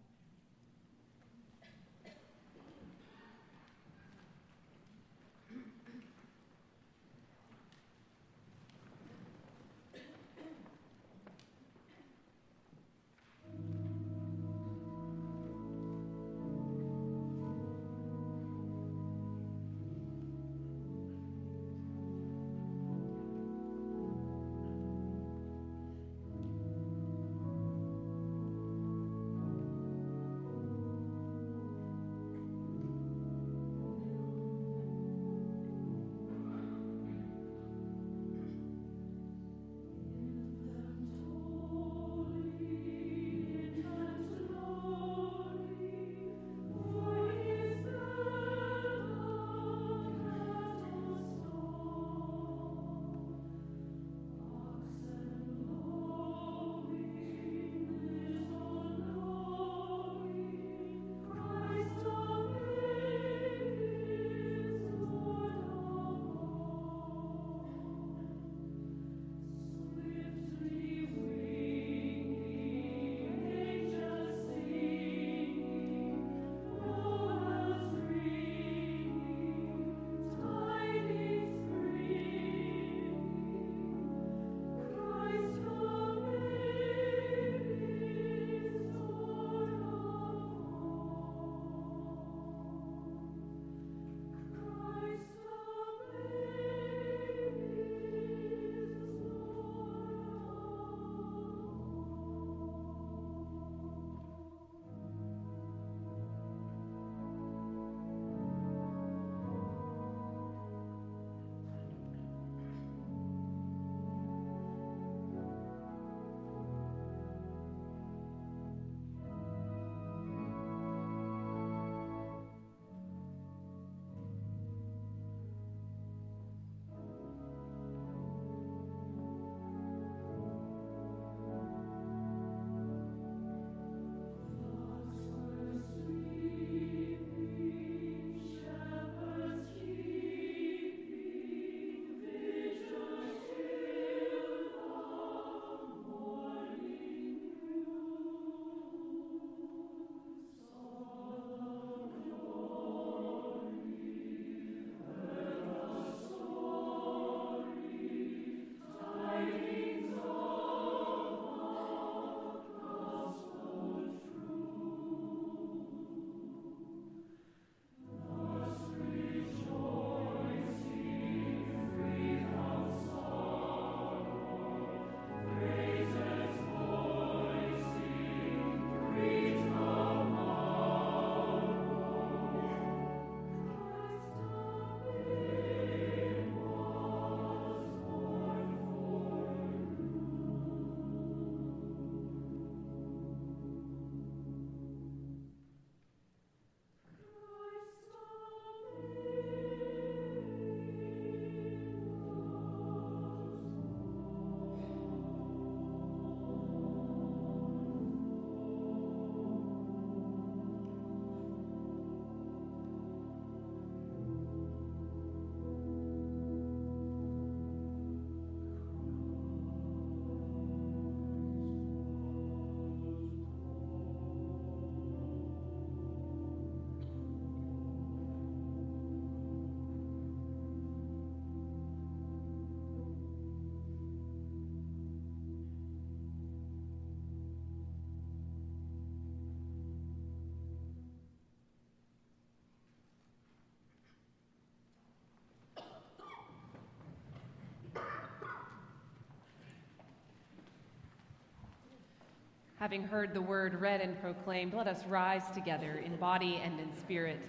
Having 252.79 253.05
heard 253.05 253.33
the 253.33 253.41
word 253.41 253.81
read 253.81 254.03
and 254.03 254.21
proclaimed, 254.21 254.75
let 254.75 254.87
us 254.87 255.03
rise 255.07 255.45
together 255.55 256.03
in 256.05 256.15
body 256.17 256.61
and 256.63 256.79
in 256.79 256.95
spirit 256.99 257.41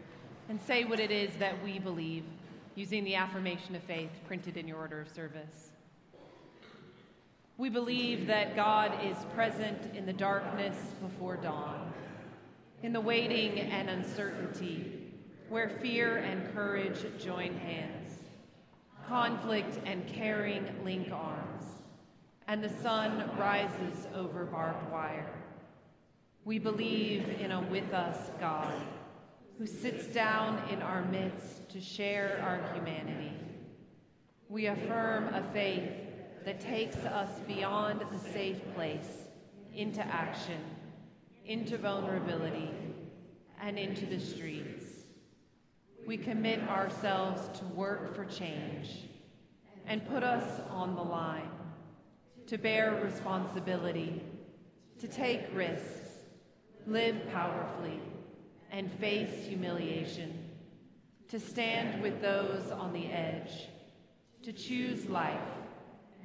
and 0.47 0.59
say 0.61 0.85
what 0.85 1.01
it 1.01 1.11
is 1.11 1.35
that 1.35 1.61
we 1.63 1.79
believe, 1.79 2.23
using 2.75 3.03
the 3.03 3.15
affirmation 3.15 3.75
of 3.75 3.83
faith 3.83 4.09
printed 4.25 4.55
in 4.55 4.67
your 4.67 4.77
order 4.77 5.01
of 5.01 5.09
service. 5.09 5.71
We 7.57 7.69
believe 7.69 8.27
that 8.27 8.55
God 8.55 9.03
is 9.03 9.17
present 9.35 9.93
in 9.95 10.05
the 10.05 10.13
darkness 10.13 10.77
before 11.01 11.35
dawn, 11.35 11.91
in 12.81 12.93
the 12.93 13.01
waiting 13.01 13.59
and 13.59 13.89
uncertainty, 13.89 15.11
where 15.49 15.67
fear 15.81 16.17
and 16.17 16.53
courage 16.53 17.05
join 17.19 17.53
hands, 17.57 18.19
conflict 19.07 19.79
and 19.85 20.07
caring 20.07 20.65
link 20.85 21.11
arms 21.11 21.76
and 22.47 22.63
the 22.63 22.69
sun 22.81 23.29
rises 23.37 24.07
over 24.15 24.45
barbed 24.45 24.89
wire. 24.91 25.33
We 26.45 26.59
believe 26.59 27.27
in 27.41 27.51
a 27.51 27.61
with 27.61 27.93
us 27.93 28.31
God 28.39 28.81
who 29.57 29.67
sits 29.67 30.07
down 30.07 30.61
in 30.69 30.81
our 30.81 31.03
midst 31.05 31.67
to 31.69 31.81
share 31.81 32.39
our 32.41 32.73
humanity. 32.73 33.33
We 34.47 34.67
affirm 34.67 35.33
a 35.33 35.43
faith 35.51 35.91
that 36.45 36.61
takes 36.61 36.95
us 36.97 37.29
beyond 37.47 38.01
the 38.11 38.19
safe 38.31 38.61
place 38.75 39.25
into 39.75 40.05
action, 40.05 40.61
into 41.45 41.77
vulnerability, 41.77 42.71
and 43.61 43.77
into 43.77 44.05
the 44.05 44.19
streets. 44.19 44.85
We 46.05 46.15
commit 46.15 46.61
ourselves 46.69 47.59
to 47.59 47.65
work 47.65 48.15
for 48.15 48.23
change 48.23 49.09
and 49.85 50.07
put 50.07 50.23
us 50.23 50.61
on 50.69 50.95
the 50.95 51.01
line 51.01 51.49
to 52.47 52.57
bear 52.57 52.99
responsibility, 53.03 54.23
to 54.99 55.07
take 55.07 55.41
risks, 55.53 56.09
live 56.85 57.15
powerfully, 57.31 57.99
and 58.71 58.91
face 58.93 59.45
humiliation, 59.45 60.49
to 61.27 61.39
stand 61.39 62.01
with 62.01 62.21
those 62.21 62.71
on 62.71 62.93
the 62.93 63.07
edge, 63.07 63.67
to 64.43 64.53
choose 64.53 65.07
life, 65.09 65.37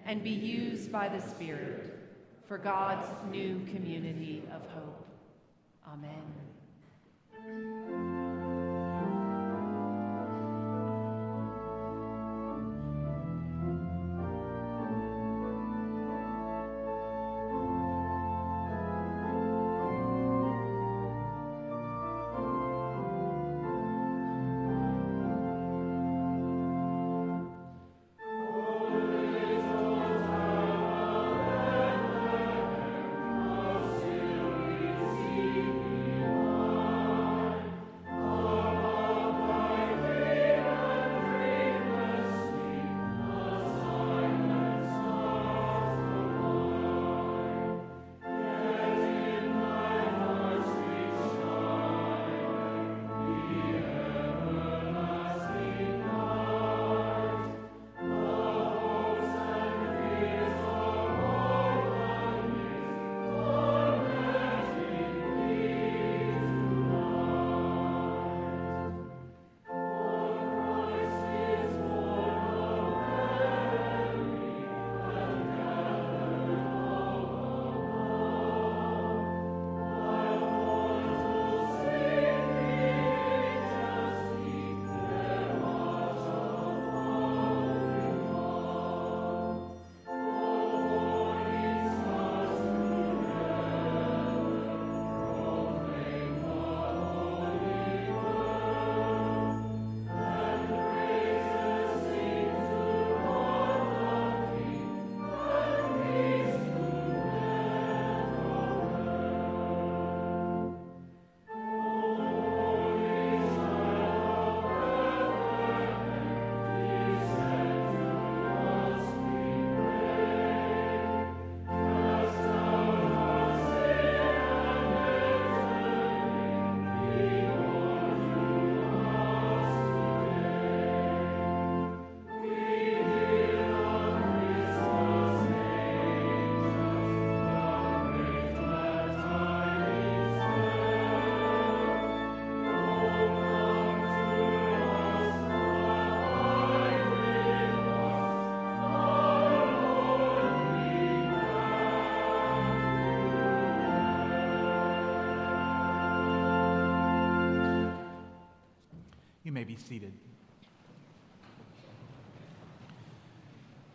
and 0.07 0.23
be 0.23 0.31
used 0.31 0.93
by 0.93 1.09
the 1.09 1.21
Spirit 1.21 1.99
for 2.47 2.57
God's 2.59 3.09
new 3.31 3.61
community 3.73 4.43
of 4.55 4.63
hope. 4.71 5.07
Amen. 5.89 6.23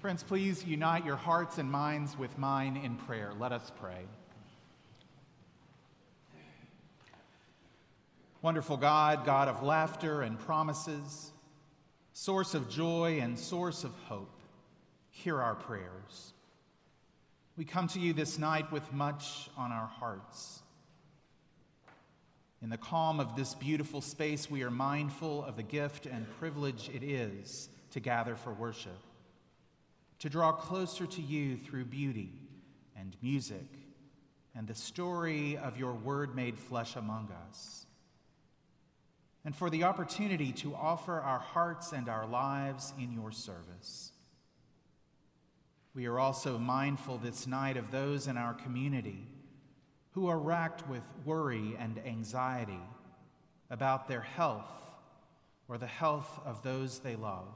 Friends, 0.08 0.24
please 0.24 0.64
unite 0.64 1.05
your 1.05 1.18
hearts 1.18 1.58
and 1.58 1.70
minds 1.70 2.18
with 2.18 2.38
mine 2.38 2.78
in 2.78 2.95
prayer. 2.95 3.34
Let 3.38 3.51
us 3.51 3.74
pray. 3.78 4.05
Wonderful 8.41 8.78
God, 8.78 9.26
God 9.26 9.49
of 9.49 9.64
laughter 9.64 10.22
and 10.22 10.39
promises, 10.39 11.34
source 12.14 12.53
of 12.53 12.70
joy 12.70 13.20
and 13.22 13.38
source 13.38 13.84
of 13.84 13.91
hope, 14.05 14.39
hear 15.10 15.41
our 15.41 15.55
prayers. 15.55 16.32
We 17.58 17.66
come 17.66 17.89
to 17.89 17.99
you 17.99 18.14
this 18.14 18.39
night 18.39 18.72
with 18.72 18.93
much 18.93 19.49
on 19.58 19.74
our 19.74 19.88
hearts. 19.88 20.62
In 22.62 22.70
the 22.70 22.78
calm 22.78 23.20
of 23.20 23.36
this 23.36 23.55
beautiful 23.55 23.99
space, 23.99 24.49
we 24.49 24.64
are 24.64 24.72
mindful 24.72 25.43
of 25.43 25.58
the 25.58 25.64
gift 25.64 26.05
and 26.05 26.26
privilege 26.39 26.89
it 26.93 27.03
is 27.03 27.68
to 27.91 27.99
gather 27.99 28.38
for 28.38 28.53
worship, 28.53 29.01
to 30.20 30.30
draw 30.30 30.51
closer 30.51 31.05
to 31.05 31.22
you 31.22 31.57
through 31.57 31.86
beauty 31.86 32.32
and 32.95 33.15
music 33.22 33.68
and 34.55 34.68
the 34.68 34.74
story 34.74 35.55
of 35.57 35.78
your 35.78 35.93
word 35.93 36.36
made 36.36 36.57
flesh 36.57 36.95
among 36.95 37.32
us, 37.47 37.86
and 39.45 39.55
for 39.55 39.70
the 39.70 39.84
opportunity 39.84 40.51
to 40.51 40.74
offer 40.74 41.22
our 41.22 41.38
hearts 41.38 41.91
and 41.91 42.09
our 42.09 42.26
lives 42.26 42.91
in 42.99 43.11
your 43.13 43.32
service. 43.32 44.11
We 45.93 46.07
are 46.07 46.20
also 46.20 46.57
mindful 46.57 47.20
this 47.20 47.45
night 47.45 47.78
of 47.78 47.91
those 47.91 48.28
in 48.28 48.36
our 48.36 48.55
community 48.55 49.28
who 50.11 50.28
are 50.28 50.39
racked 50.39 50.89
with 50.89 51.03
worry 51.24 51.76
and 51.78 51.99
anxiety 52.03 52.82
about 53.70 54.07
their 54.07 54.22
health 54.22 54.72
or 55.68 55.78
the 55.78 55.86
health 55.86 56.39
of 56.45 56.63
those 56.63 56.99
they 56.99 57.15
love, 57.15 57.53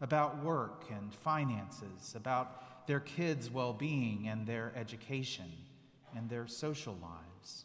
about 0.00 0.42
work 0.44 0.84
and 0.90 1.12
finances, 1.12 2.14
about 2.14 2.86
their 2.86 3.00
kids' 3.00 3.50
well 3.50 3.72
being 3.72 4.28
and 4.28 4.46
their 4.46 4.72
education, 4.76 5.50
and 6.16 6.28
their 6.30 6.46
social 6.46 6.96
lives. 7.02 7.64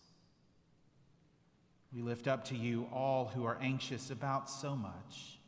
We 1.94 2.02
lift 2.02 2.28
up 2.28 2.46
to 2.46 2.56
you 2.56 2.88
all 2.92 3.26
who 3.26 3.46
are 3.46 3.58
anxious 3.62 4.10
about 4.10 4.50
so 4.50 4.76
much. 4.76 5.40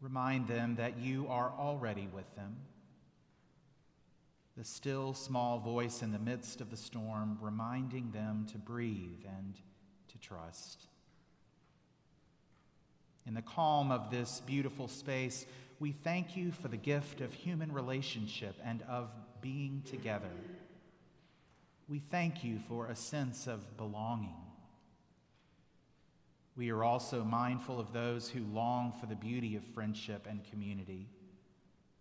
Remind 0.00 0.48
them 0.48 0.76
that 0.76 0.98
you 0.98 1.26
are 1.28 1.52
already 1.58 2.08
with 2.12 2.34
them. 2.34 2.56
The 4.56 4.64
still 4.64 5.12
small 5.12 5.58
voice 5.58 6.02
in 6.02 6.12
the 6.12 6.18
midst 6.18 6.62
of 6.62 6.70
the 6.70 6.76
storm, 6.78 7.36
reminding 7.42 8.10
them 8.12 8.46
to 8.52 8.58
breathe 8.58 9.24
and 9.38 9.54
to 10.08 10.18
trust. 10.18 10.86
In 13.26 13.34
the 13.34 13.42
calm 13.42 13.90
of 13.90 14.10
this 14.10 14.40
beautiful 14.46 14.86
space, 14.86 15.46
we 15.80 15.92
thank 15.92 16.36
you 16.36 16.52
for 16.52 16.68
the 16.68 16.76
gift 16.76 17.20
of 17.20 17.32
human 17.32 17.72
relationship 17.72 18.54
and 18.64 18.82
of 18.82 19.10
being 19.40 19.82
together. 19.84 20.30
We 21.88 21.98
thank 21.98 22.44
you 22.44 22.60
for 22.68 22.86
a 22.86 22.96
sense 22.96 23.46
of 23.46 23.76
belonging. 23.76 24.36
We 26.56 26.70
are 26.70 26.84
also 26.84 27.22
mindful 27.22 27.78
of 27.78 27.92
those 27.92 28.28
who 28.28 28.44
long 28.52 28.94
for 28.98 29.06
the 29.06 29.14
beauty 29.14 29.56
of 29.56 29.62
friendship 29.74 30.26
and 30.28 30.48
community, 30.50 31.08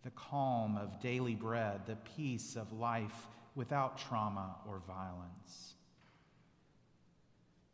the 0.03 0.11
calm 0.11 0.77
of 0.77 1.01
daily 1.01 1.35
bread, 1.35 1.81
the 1.87 1.97
peace 2.15 2.55
of 2.55 2.71
life 2.71 3.27
without 3.55 3.97
trauma 3.97 4.55
or 4.67 4.81
violence. 4.87 5.73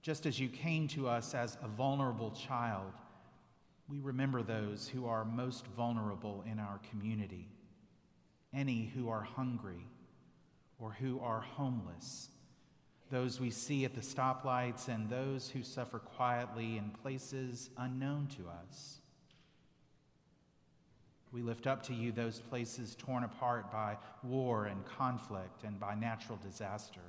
Just 0.02 0.26
as 0.26 0.40
you 0.40 0.50
came 0.50 0.88
to 0.90 1.08
us 1.08 1.36
as 1.36 1.58
a 1.64 1.68
vulnerable 1.68 2.32
child, 2.32 2.94
we 3.92 4.00
remember 4.00 4.42
those 4.42 4.88
who 4.88 5.06
are 5.06 5.26
most 5.26 5.68
vulnerable 5.68 6.44
in 6.50 6.60
our 6.60 6.80
community, 6.90 7.50
any 8.54 8.92
who 8.96 9.10
are 9.10 9.22
hungry 9.22 9.86
or 10.80 10.94
who 10.94 11.20
are 11.20 11.42
homeless 11.42 12.30
those 13.12 13.42
we 13.42 13.52
see 13.52 13.84
at 13.84 13.94
the 13.94 14.02
stoplights, 14.02 14.88
and 14.88 15.10
those 15.10 15.50
who 15.50 15.64
suffer 15.64 16.00
quietly 16.00 16.78
in 16.78 16.90
places 16.90 17.70
unknown 17.78 18.28
to 18.38 18.48
us. 18.48 19.02
We 21.34 21.42
lift 21.42 21.68
up 21.68 21.84
to 21.84 21.94
you 21.94 22.12
those 22.12 22.40
places 22.40 22.96
torn 22.96 23.24
apart 23.26 23.72
by 23.72 23.98
war 24.24 24.66
and 24.66 24.84
conflict 24.86 25.64
and 25.64 25.80
by 25.80 25.94
natural 25.94 26.40
disaster. 26.42 27.02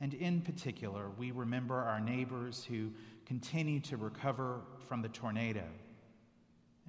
And 0.00 0.14
in 0.14 0.42
particular, 0.42 1.10
we 1.16 1.30
remember 1.30 1.76
our 1.76 2.00
neighbors 2.00 2.64
who 2.64 2.90
continue 3.26 3.80
to 3.80 3.96
recover 3.96 4.60
from 4.88 5.02
the 5.02 5.08
tornado. 5.08 5.64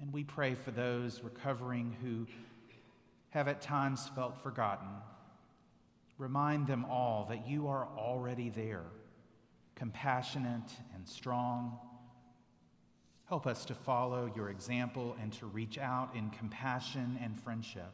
And 0.00 0.12
we 0.12 0.24
pray 0.24 0.54
for 0.54 0.70
those 0.70 1.22
recovering 1.22 1.96
who 2.02 2.26
have 3.30 3.48
at 3.48 3.60
times 3.60 4.10
felt 4.14 4.42
forgotten 4.42 4.88
Remind 6.18 6.66
them 6.66 6.84
all 6.84 7.26
that 7.30 7.48
you 7.48 7.66
are 7.68 7.88
already 7.96 8.48
there, 8.48 8.84
compassionate 9.74 10.72
and 10.94 11.08
strong. 11.08 11.78
Help 13.26 13.46
us 13.46 13.64
to 13.64 13.74
follow 13.74 14.30
your 14.36 14.48
example 14.48 15.16
and 15.20 15.32
to 15.34 15.46
reach 15.46 15.76
out 15.76 16.14
in 16.14 16.30
compassion 16.30 17.18
and 17.20 17.40
friendship. 17.40 17.90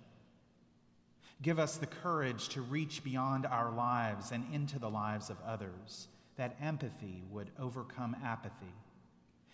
Give 1.41 1.59
us 1.59 1.79
the 1.79 1.87
courage 1.87 2.51
to 2.51 2.61
reach 2.61 3.03
beyond 3.03 3.47
our 3.47 3.73
lives 3.73 4.33
and 4.33 4.45
into 4.53 4.79
the 4.79 4.91
lives 4.91 5.31
of 5.31 5.39
others, 5.47 6.09
that 6.37 6.57
empathy 6.61 7.23
would 7.31 7.51
overcome 7.59 8.17
apathy 8.25 8.75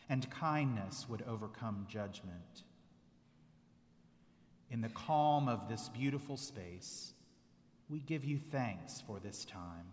and 0.09 0.31
kindness 0.31 1.07
would 1.09 1.23
overcome 1.23 1.87
judgment. 1.89 2.63
In 4.71 4.81
the 4.81 4.89
calm 4.89 5.49
of 5.49 5.69
this 5.69 5.89
beautiful 5.89 6.37
space, 6.37 7.13
we 7.89 8.01
give 8.01 8.25
you 8.25 8.39
thanks 8.39 9.01
for 9.01 9.19
this 9.21 9.45
time, 9.45 9.87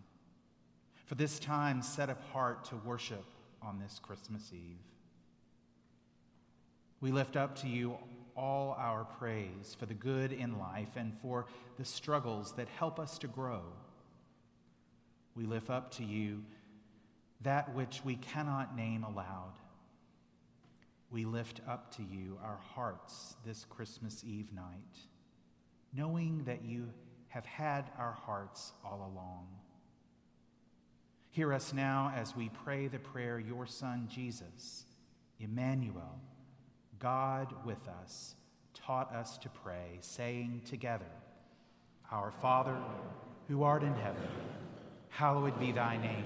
for 1.06 1.16
this 1.16 1.40
time 1.40 1.82
set 1.82 2.10
apart 2.10 2.66
to 2.66 2.76
worship 2.78 3.26
on 3.62 3.80
this 3.80 4.00
Christmas 4.00 4.52
Eve. 4.52 4.78
We 7.02 7.12
lift 7.12 7.36
up 7.36 7.56
to 7.62 7.68
you 7.68 7.98
all 8.36 8.76
our 8.80 9.04
praise 9.04 9.76
for 9.78 9.86
the 9.86 9.94
good 9.94 10.32
in 10.32 10.58
life 10.58 10.96
and 10.96 11.14
for 11.22 11.46
the 11.78 11.86
struggles 11.86 12.54
that 12.54 12.68
help 12.68 13.00
us 13.00 13.18
to 13.20 13.28
grow. 13.28 13.62
We 15.36 15.46
lift 15.46 15.70
up 15.70 15.92
to 15.96 16.04
you 16.04 16.44
that 17.44 17.74
which 17.76 18.02
we 18.04 18.16
cannot 18.16 18.76
name 18.76 19.04
aloud. 19.04 19.54
We 21.12 21.26
lift 21.26 21.62
up 21.68 21.96
to 21.98 22.04
you 22.04 22.40
our 22.44 22.60
hearts 22.74 23.36
this 23.46 23.66
Christmas 23.66 24.24
Eve 24.26 24.52
night, 24.54 24.98
knowing 25.94 26.44
that 26.46 26.64
you 26.64 26.90
have 27.28 27.46
had 27.46 27.92
our 28.00 28.14
hearts 28.14 28.72
all 28.84 29.12
along. 29.14 29.48
Hear 31.30 31.54
us 31.54 31.74
now 31.74 32.14
as 32.16 32.36
we 32.36 32.50
pray 32.50 32.88
the 32.88 33.00
prayer 33.00 33.40
your 33.40 33.66
Son 33.66 34.08
Jesus, 34.10 34.86
Emmanuel, 35.40 36.20
God 37.00 37.54
with 37.66 37.88
us, 37.88 38.36
taught 38.74 39.14
us 39.14 39.38
to 39.40 39.50
pray, 39.50 39.98
saying 40.02 40.62
together, 40.66 41.12
Our 42.12 42.32
Father, 42.32 42.78
who 43.48 43.64
art 43.64 43.84
in 43.84 43.94
heaven, 43.96 44.28
hallowed 45.10 45.60
be 45.60 45.72
thy 45.72 45.98
name. 45.98 46.26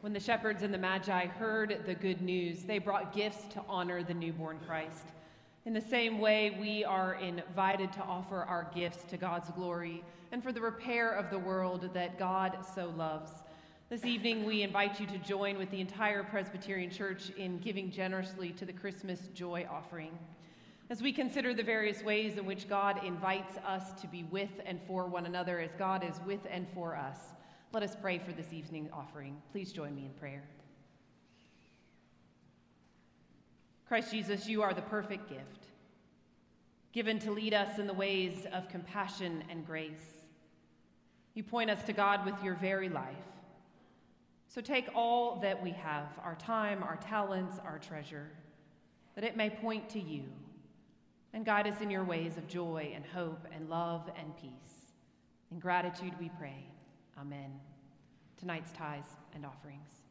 When 0.00 0.12
the 0.12 0.20
shepherds 0.20 0.62
and 0.62 0.72
the 0.72 0.78
magi 0.78 1.26
heard 1.26 1.82
the 1.84 1.94
good 1.94 2.22
news, 2.22 2.62
they 2.62 2.78
brought 2.78 3.12
gifts 3.12 3.48
to 3.54 3.62
honor 3.68 4.04
the 4.04 4.14
newborn 4.14 4.60
Christ. 4.64 5.06
In 5.64 5.72
the 5.72 5.80
same 5.80 6.20
way, 6.20 6.56
we 6.60 6.84
are 6.84 7.14
invited 7.14 7.92
to 7.94 8.04
offer 8.04 8.44
our 8.44 8.70
gifts 8.72 9.02
to 9.10 9.16
God's 9.16 9.50
glory 9.50 10.04
and 10.30 10.40
for 10.40 10.52
the 10.52 10.60
repair 10.60 11.10
of 11.10 11.30
the 11.30 11.38
world 11.38 11.90
that 11.94 12.16
God 12.16 12.58
so 12.76 12.94
loves. 12.96 13.32
This 13.90 14.04
evening, 14.04 14.44
we 14.44 14.62
invite 14.62 15.00
you 15.00 15.06
to 15.08 15.18
join 15.18 15.58
with 15.58 15.70
the 15.72 15.80
entire 15.80 16.22
Presbyterian 16.22 16.92
Church 16.92 17.30
in 17.30 17.58
giving 17.58 17.90
generously 17.90 18.50
to 18.50 18.64
the 18.64 18.72
Christmas 18.72 19.28
joy 19.34 19.66
offering. 19.68 20.16
As 20.90 21.02
we 21.02 21.12
consider 21.12 21.54
the 21.54 21.64
various 21.64 22.04
ways 22.04 22.38
in 22.38 22.46
which 22.46 22.68
God 22.68 23.04
invites 23.04 23.56
us 23.66 24.00
to 24.00 24.06
be 24.06 24.22
with 24.30 24.60
and 24.64 24.78
for 24.86 25.06
one 25.08 25.26
another, 25.26 25.58
as 25.58 25.72
God 25.76 26.04
is 26.08 26.20
with 26.24 26.46
and 26.48 26.68
for 26.72 26.94
us, 26.94 27.18
let 27.72 27.82
us 27.82 27.96
pray 28.00 28.18
for 28.18 28.32
this 28.32 28.52
evening's 28.52 28.90
offering. 28.92 29.40
Please 29.52 29.72
join 29.72 29.94
me 29.94 30.06
in 30.06 30.12
prayer. 30.12 30.42
Christ 33.86 34.10
Jesus, 34.10 34.46
you 34.46 34.62
are 34.62 34.74
the 34.74 34.82
perfect 34.82 35.28
gift, 35.28 35.66
given 36.92 37.18
to 37.20 37.30
lead 37.30 37.54
us 37.54 37.78
in 37.78 37.86
the 37.86 37.94
ways 37.94 38.46
of 38.52 38.68
compassion 38.68 39.42
and 39.50 39.66
grace. 39.66 40.24
You 41.34 41.42
point 41.42 41.70
us 41.70 41.82
to 41.84 41.92
God 41.92 42.26
with 42.26 42.42
your 42.42 42.54
very 42.54 42.88
life. 42.88 43.16
So 44.48 44.60
take 44.60 44.88
all 44.94 45.36
that 45.40 45.62
we 45.62 45.70
have 45.70 46.06
our 46.24 46.34
time, 46.36 46.82
our 46.82 46.96
talents, 46.96 47.58
our 47.64 47.78
treasure 47.78 48.28
that 49.18 49.24
it 49.24 49.36
may 49.36 49.50
point 49.50 49.88
to 49.90 49.98
you 49.98 50.22
and 51.32 51.44
guide 51.44 51.66
us 51.66 51.80
in 51.80 51.90
your 51.90 52.04
ways 52.04 52.36
of 52.36 52.46
joy 52.46 52.92
and 52.94 53.04
hope 53.04 53.48
and 53.52 53.68
love 53.68 54.08
and 54.16 54.36
peace. 54.36 54.92
In 55.50 55.58
gratitude 55.58 56.12
we 56.20 56.30
pray. 56.38 56.64
Amen. 57.20 57.58
Tonight's 58.38 58.72
tithes 58.72 59.08
and 59.34 59.44
offerings. 59.44 60.07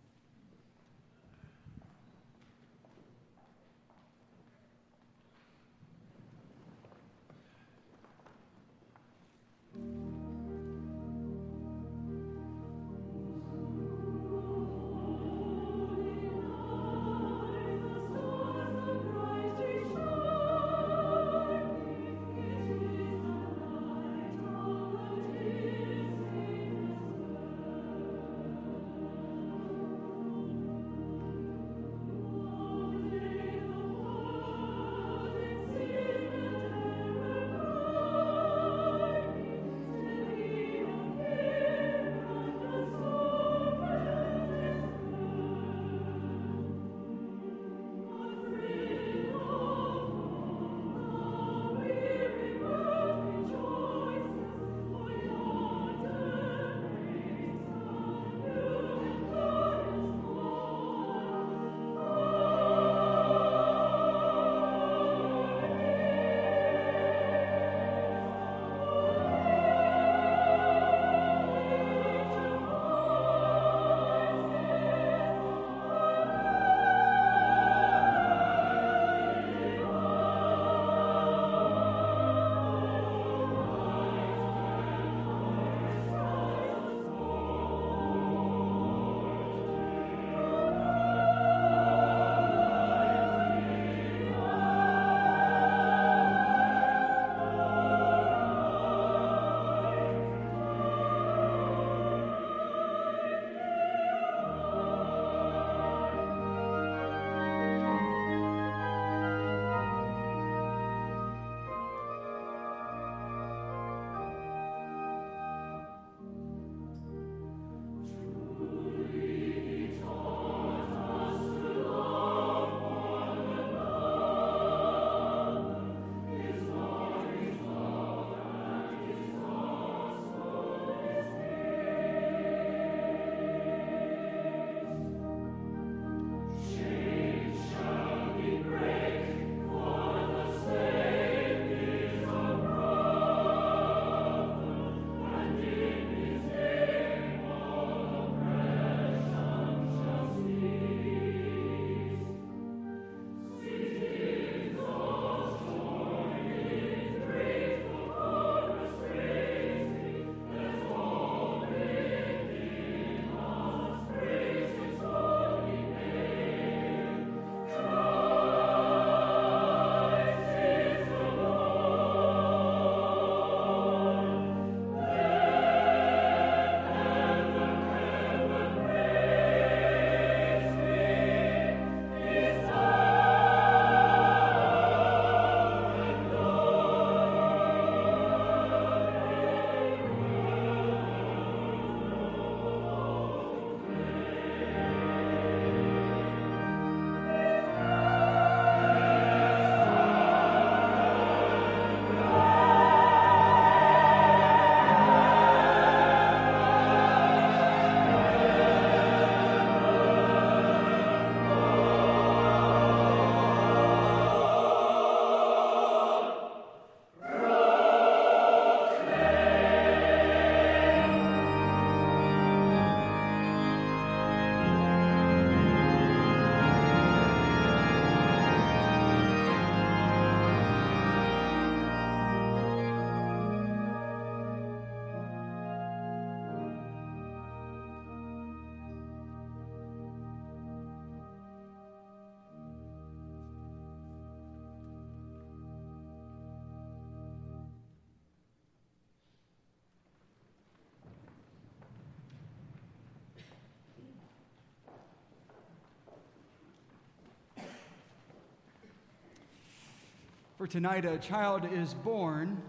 For 260.57 260.65
tonight, 260.65 261.05
a 261.05 261.19
child 261.19 261.71
is 261.71 261.93
born. 261.93 262.59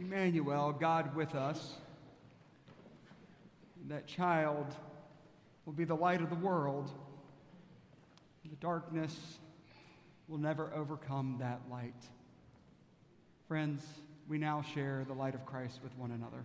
Emmanuel, 0.00 0.72
God 0.72 1.14
with 1.14 1.34
us. 1.34 1.74
And 3.82 3.90
That 3.90 4.06
child 4.06 4.74
will 5.66 5.74
be 5.74 5.84
the 5.84 5.94
light 5.94 6.22
of 6.22 6.30
the 6.30 6.36
world. 6.36 6.90
The 8.48 8.56
darkness 8.56 9.14
will 10.26 10.38
never 10.38 10.72
overcome 10.74 11.36
that 11.40 11.60
light. 11.70 11.92
Friends, 13.46 13.84
we 14.26 14.38
now 14.38 14.62
share 14.62 15.04
the 15.06 15.12
light 15.12 15.34
of 15.34 15.44
Christ 15.44 15.80
with 15.82 15.94
one 15.98 16.12
another. 16.12 16.44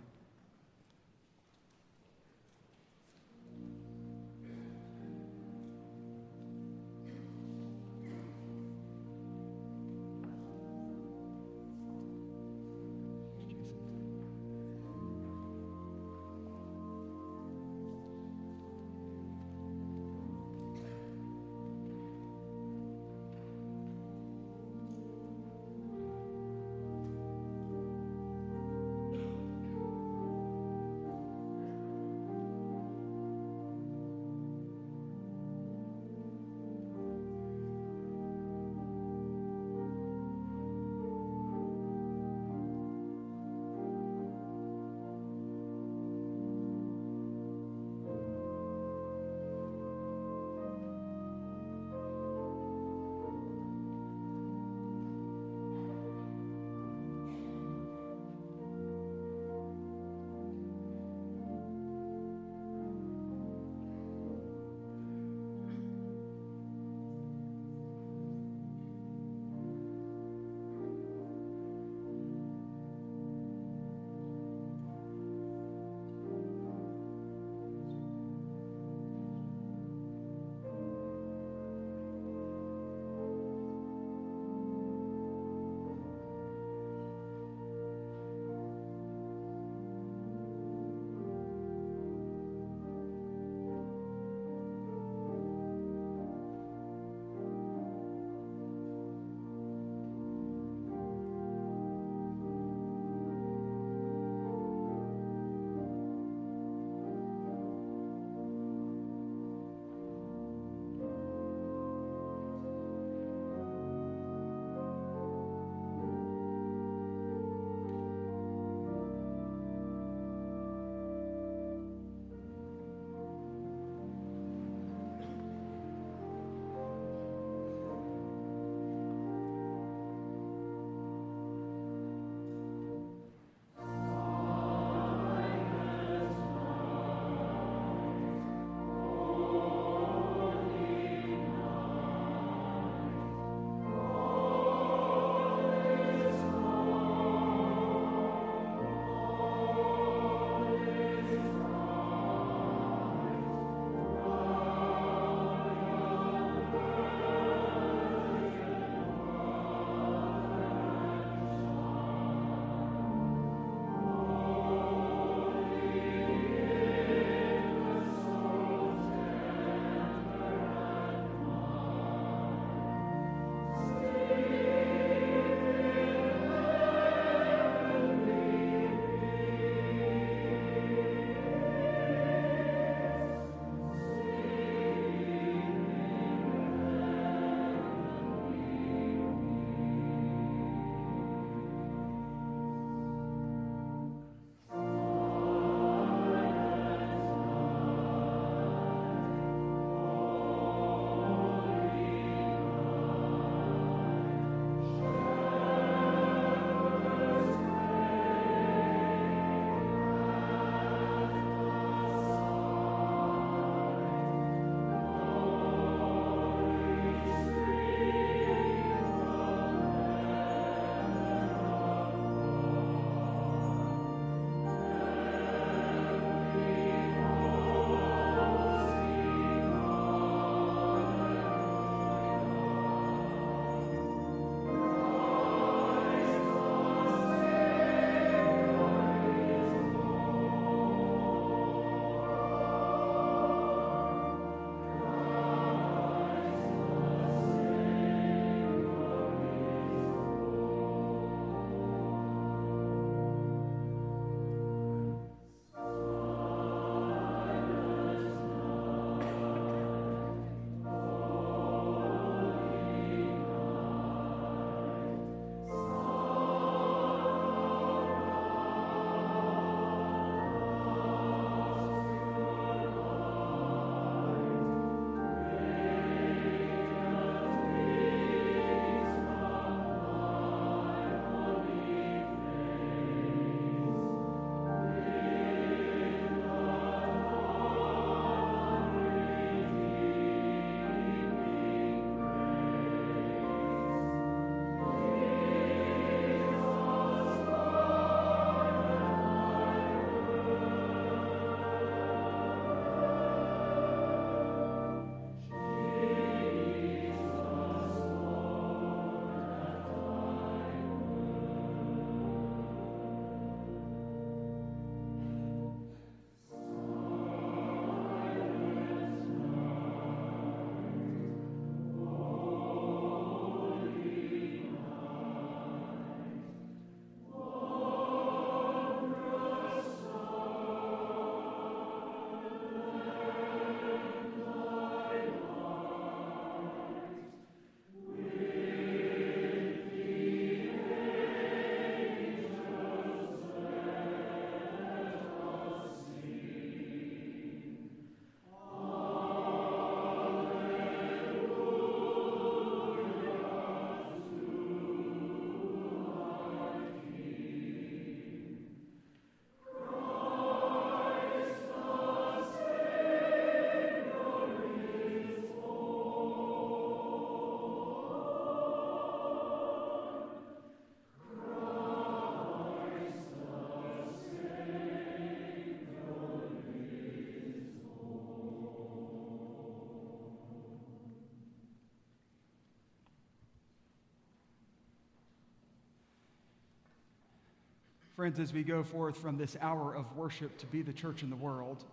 Friends, 388.16 388.40
as 388.40 388.54
we 388.54 388.64
go 388.64 388.82
forth 388.82 389.18
from 389.18 389.38
this 389.38 389.58
hour 389.60 389.94
of 389.94 390.16
worship 390.16 390.58
to 390.60 390.66
be 390.68 390.82
the 390.82 390.94
church 390.94 391.22
in 391.22 391.30
the 391.30 391.36
world, 391.36 391.84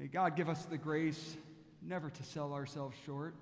may 0.00 0.06
God 0.06 0.34
give 0.34 0.48
us 0.48 0.64
the 0.64 0.78
grace 0.78 1.36
never 1.80 2.10
to 2.10 2.22
sell 2.24 2.52
ourselves 2.52 2.96
short, 3.06 3.34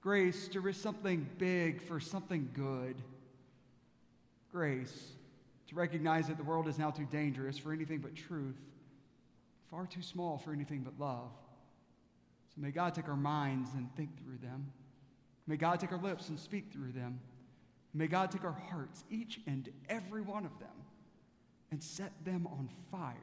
grace 0.00 0.48
to 0.48 0.60
risk 0.60 0.82
something 0.82 1.28
big 1.38 1.80
for 1.80 2.00
something 2.00 2.50
good, 2.52 2.96
grace 4.50 5.12
to 5.68 5.76
recognize 5.76 6.26
that 6.26 6.36
the 6.36 6.42
world 6.42 6.66
is 6.66 6.78
now 6.78 6.90
too 6.90 7.06
dangerous 7.12 7.56
for 7.56 7.72
anything 7.72 8.00
but 8.00 8.16
truth, 8.16 8.58
far 9.70 9.86
too 9.86 10.02
small 10.02 10.36
for 10.38 10.52
anything 10.52 10.82
but 10.82 10.98
love. 10.98 11.30
So 12.54 12.60
may 12.60 12.72
God 12.72 12.92
take 12.92 13.08
our 13.08 13.16
minds 13.16 13.70
and 13.74 13.88
think 13.96 14.18
through 14.18 14.38
them. 14.38 14.72
May 15.46 15.56
God 15.56 15.78
take 15.78 15.92
our 15.92 16.02
lips 16.02 16.28
and 16.28 16.38
speak 16.38 16.72
through 16.72 16.90
them. 16.90 17.20
May 17.94 18.08
God 18.08 18.32
take 18.32 18.44
our 18.44 18.60
hearts, 18.70 19.04
each 19.08 19.40
and 19.46 19.68
every 19.88 20.20
one 20.20 20.44
of 20.44 20.58
them, 20.58 20.68
and 21.70 21.80
set 21.80 22.12
them 22.24 22.46
on 22.48 22.68
fire. 22.90 23.14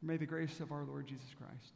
May 0.00 0.16
the 0.16 0.26
grace 0.26 0.60
of 0.60 0.70
our 0.70 0.84
Lord 0.84 1.08
Jesus 1.08 1.34
Christ, 1.36 1.72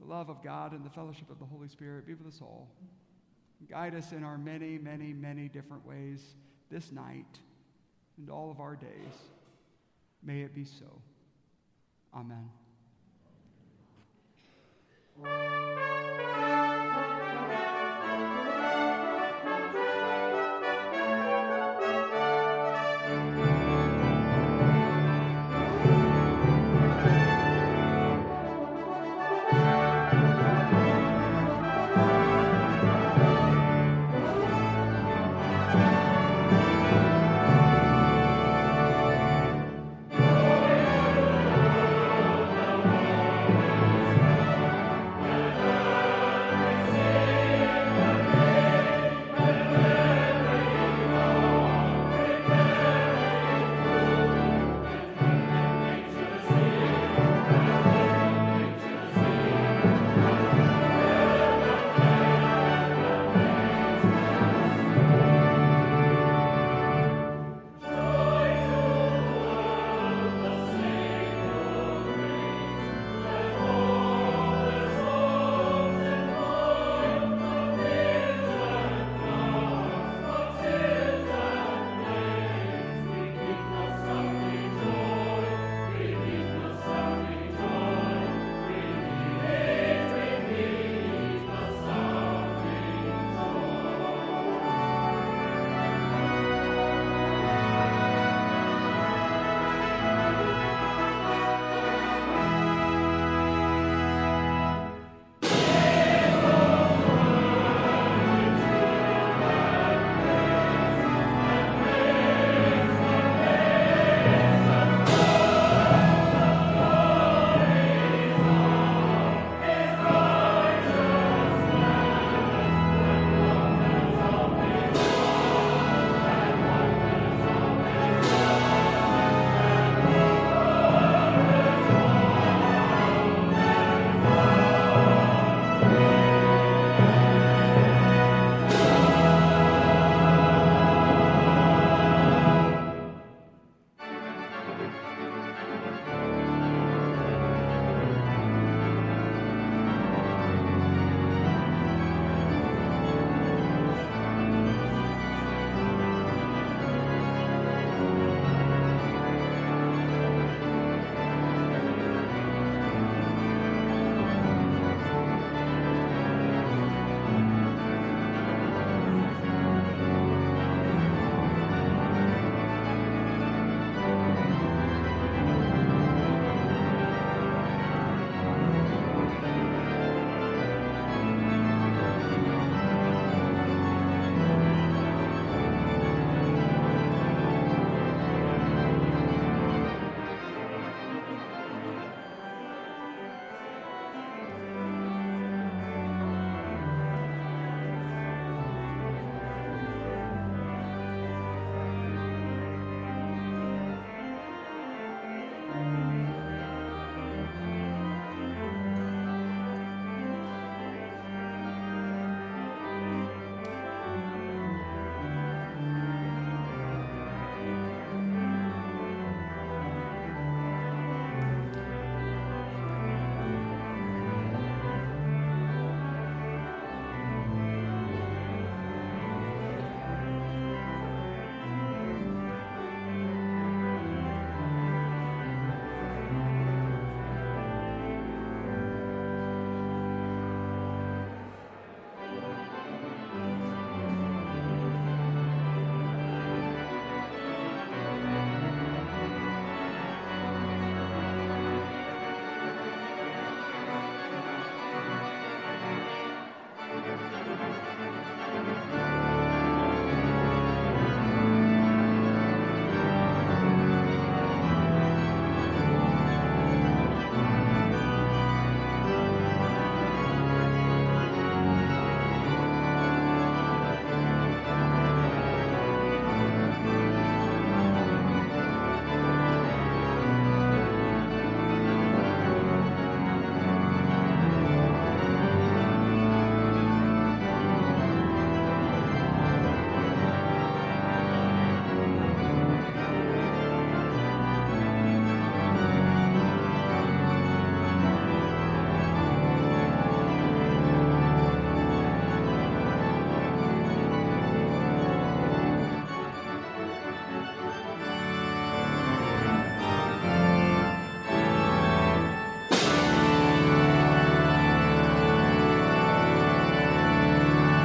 the 0.00 0.06
love 0.06 0.30
of 0.30 0.44
God, 0.44 0.70
and 0.70 0.84
the 0.84 0.90
fellowship 0.90 1.28
of 1.30 1.40
the 1.40 1.44
Holy 1.44 1.66
Spirit 1.66 2.06
be 2.06 2.14
with 2.14 2.28
us 2.28 2.38
all. 2.40 2.68
Guide 3.68 3.96
us 3.96 4.12
in 4.12 4.22
our 4.22 4.38
many, 4.38 4.78
many, 4.78 5.12
many 5.12 5.48
different 5.48 5.84
ways 5.84 6.22
this 6.70 6.92
night 6.92 7.38
and 8.16 8.30
all 8.30 8.52
of 8.52 8.60
our 8.60 8.76
days. 8.76 9.14
May 10.22 10.42
it 10.42 10.54
be 10.54 10.64
so. 10.64 11.02
Amen. 12.14 12.48
Thank 15.22 15.52
you. 15.52 15.59